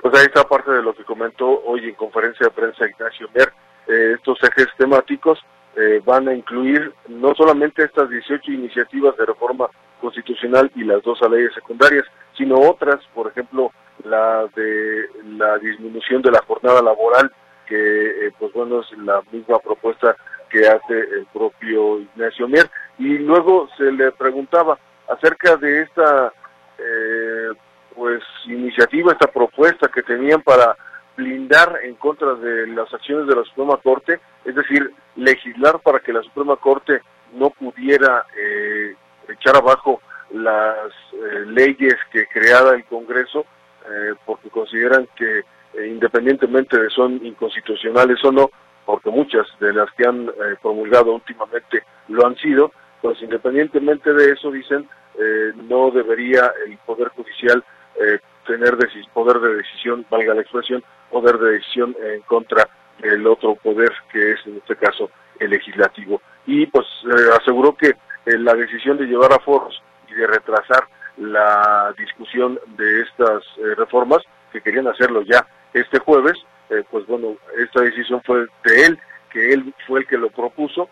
[0.01, 3.53] pues ahí está parte de lo que comentó hoy en conferencia de prensa Ignacio Mer.
[3.87, 5.39] Eh, estos ejes temáticos
[5.77, 9.69] eh, van a incluir no solamente estas 18 iniciativas de reforma
[10.01, 12.07] constitucional y las dos leyes secundarias,
[12.37, 13.73] sino otras, por ejemplo,
[14.05, 17.31] la de la disminución de la jornada laboral,
[17.67, 20.17] que eh, pues bueno es la misma propuesta
[20.49, 22.71] que hace el propio Ignacio Mier.
[22.99, 24.79] Y luego se le preguntaba
[25.09, 26.33] acerca de esta
[26.79, 27.51] eh,
[27.95, 30.77] pues iniciativa, esta propuesta que tenían para
[31.17, 36.13] blindar en contra de las acciones de la Suprema Corte, es decir, legislar para que
[36.13, 37.03] la Suprema Corte
[37.35, 38.95] no pudiera eh,
[39.29, 40.01] echar abajo
[40.33, 43.45] las eh, leyes que creara el Congreso,
[43.91, 45.43] eh, porque consideran que
[45.87, 48.51] independientemente de son inconstitucionales o no,
[48.85, 50.29] porque muchas de las que han
[50.61, 54.89] promulgado últimamente lo han sido, pues independientemente de eso dicen
[55.69, 57.63] no debería el Poder Judicial
[58.01, 58.77] eh, tener
[59.13, 62.69] poder de decisión, valga la expresión, poder de decisión en contra
[62.99, 66.21] del otro poder que es en este caso el legislativo.
[66.47, 70.85] Y pues eh, aseguró que eh, la decisión de llevar a foros y de retrasar
[71.17, 73.43] la discusión de estas
[73.77, 76.35] reformas, que querían hacerlo ya este jueves,
[76.91, 78.99] pues bueno, esta decisión fue de él,
[79.31, 80.89] que él fue el que lo propuso,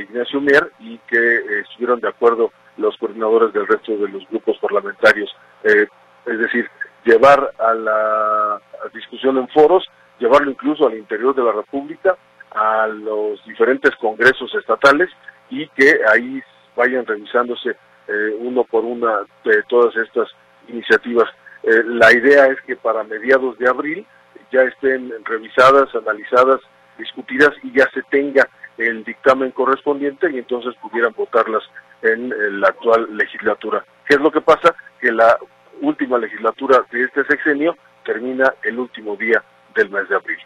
[0.00, 5.30] Ignacio Mier, y que estuvieron de acuerdo los coordinadores del resto de los grupos parlamentarios.
[5.62, 6.70] Es decir,
[7.04, 8.60] llevar a la
[8.94, 9.86] discusión en foros,
[10.18, 12.16] llevarlo incluso al interior de la República,
[12.52, 15.10] a los diferentes congresos estatales
[15.50, 16.42] y que ahí
[16.76, 17.76] vayan revisándose
[18.08, 20.28] eh, uno por una de todas estas
[20.68, 21.28] iniciativas.
[21.62, 24.06] Eh, la idea es que para mediados de abril
[24.52, 26.60] ya estén revisadas, analizadas,
[26.98, 31.62] discutidas y ya se tenga el dictamen correspondiente y entonces pudieran votarlas
[32.02, 33.84] en la actual legislatura.
[34.06, 34.74] ¿Qué es lo que pasa?
[35.00, 35.36] Que la
[35.80, 39.42] última legislatura de este sexenio termina el último día
[39.74, 40.38] del mes de abril.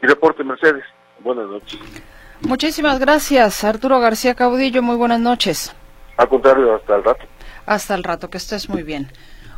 [0.00, 0.84] Mi reporte, Mercedes.
[1.20, 1.80] Buenas noches.
[2.40, 4.82] Muchísimas gracias, Arturo García Caudillo.
[4.82, 5.74] Muy buenas noches.
[6.16, 7.24] Al contrario, hasta el rato.
[7.66, 9.10] Hasta el rato, que estés muy bien.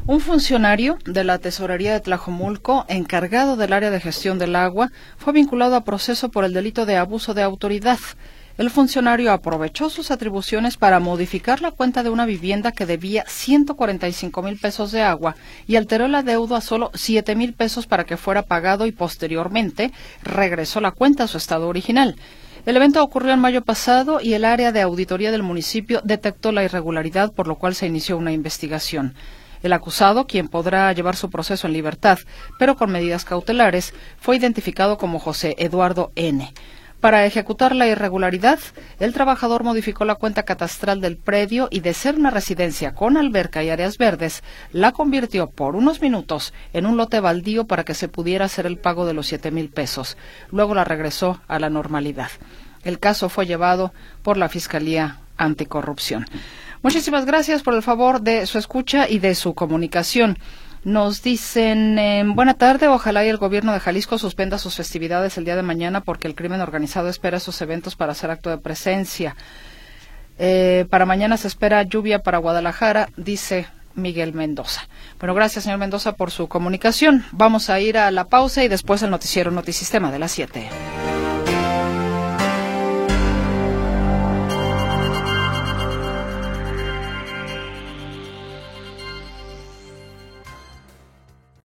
[0.06, 5.32] Un funcionario de la Tesorería de Tlajomulco, encargado del área de gestión del agua, fue
[5.32, 7.98] vinculado a proceso por el delito de abuso de autoridad.
[8.56, 14.42] El funcionario aprovechó sus atribuciones para modificar la cuenta de una vivienda que debía 145
[14.42, 15.34] mil pesos de agua
[15.66, 19.92] y alteró la deuda a solo 7 mil pesos para que fuera pagado y posteriormente
[20.22, 22.16] regresó la cuenta a su estado original.
[22.66, 26.64] El evento ocurrió en mayo pasado y el área de auditoría del municipio detectó la
[26.64, 29.14] irregularidad, por lo cual se inició una investigación.
[29.62, 32.18] El acusado, quien podrá llevar su proceso en libertad,
[32.58, 36.52] pero con medidas cautelares, fue identificado como José Eduardo N.
[37.06, 38.58] Para ejecutar la irregularidad,
[38.98, 43.62] el trabajador modificó la cuenta catastral del predio y de ser una residencia con alberca
[43.62, 44.42] y áreas verdes,
[44.72, 48.78] la convirtió por unos minutos en un lote baldío para que se pudiera hacer el
[48.78, 50.16] pago de los siete mil pesos.
[50.50, 52.32] Luego la regresó a la normalidad.
[52.82, 53.92] El caso fue llevado
[54.24, 56.26] por la Fiscalía Anticorrupción.
[56.82, 60.38] Muchísimas gracias por el favor de su escucha y de su comunicación.
[60.86, 65.44] Nos dicen, eh, buena tarde, ojalá y el gobierno de Jalisco suspenda sus festividades el
[65.44, 69.34] día de mañana porque el crimen organizado espera esos eventos para hacer acto de presencia.
[70.38, 73.66] Eh, para mañana se espera lluvia para Guadalajara, dice
[73.96, 74.82] Miguel Mendoza.
[75.18, 77.24] Bueno, gracias, señor Mendoza, por su comunicación.
[77.32, 80.68] Vamos a ir a la pausa y después al noticiero Notisistema de las 7.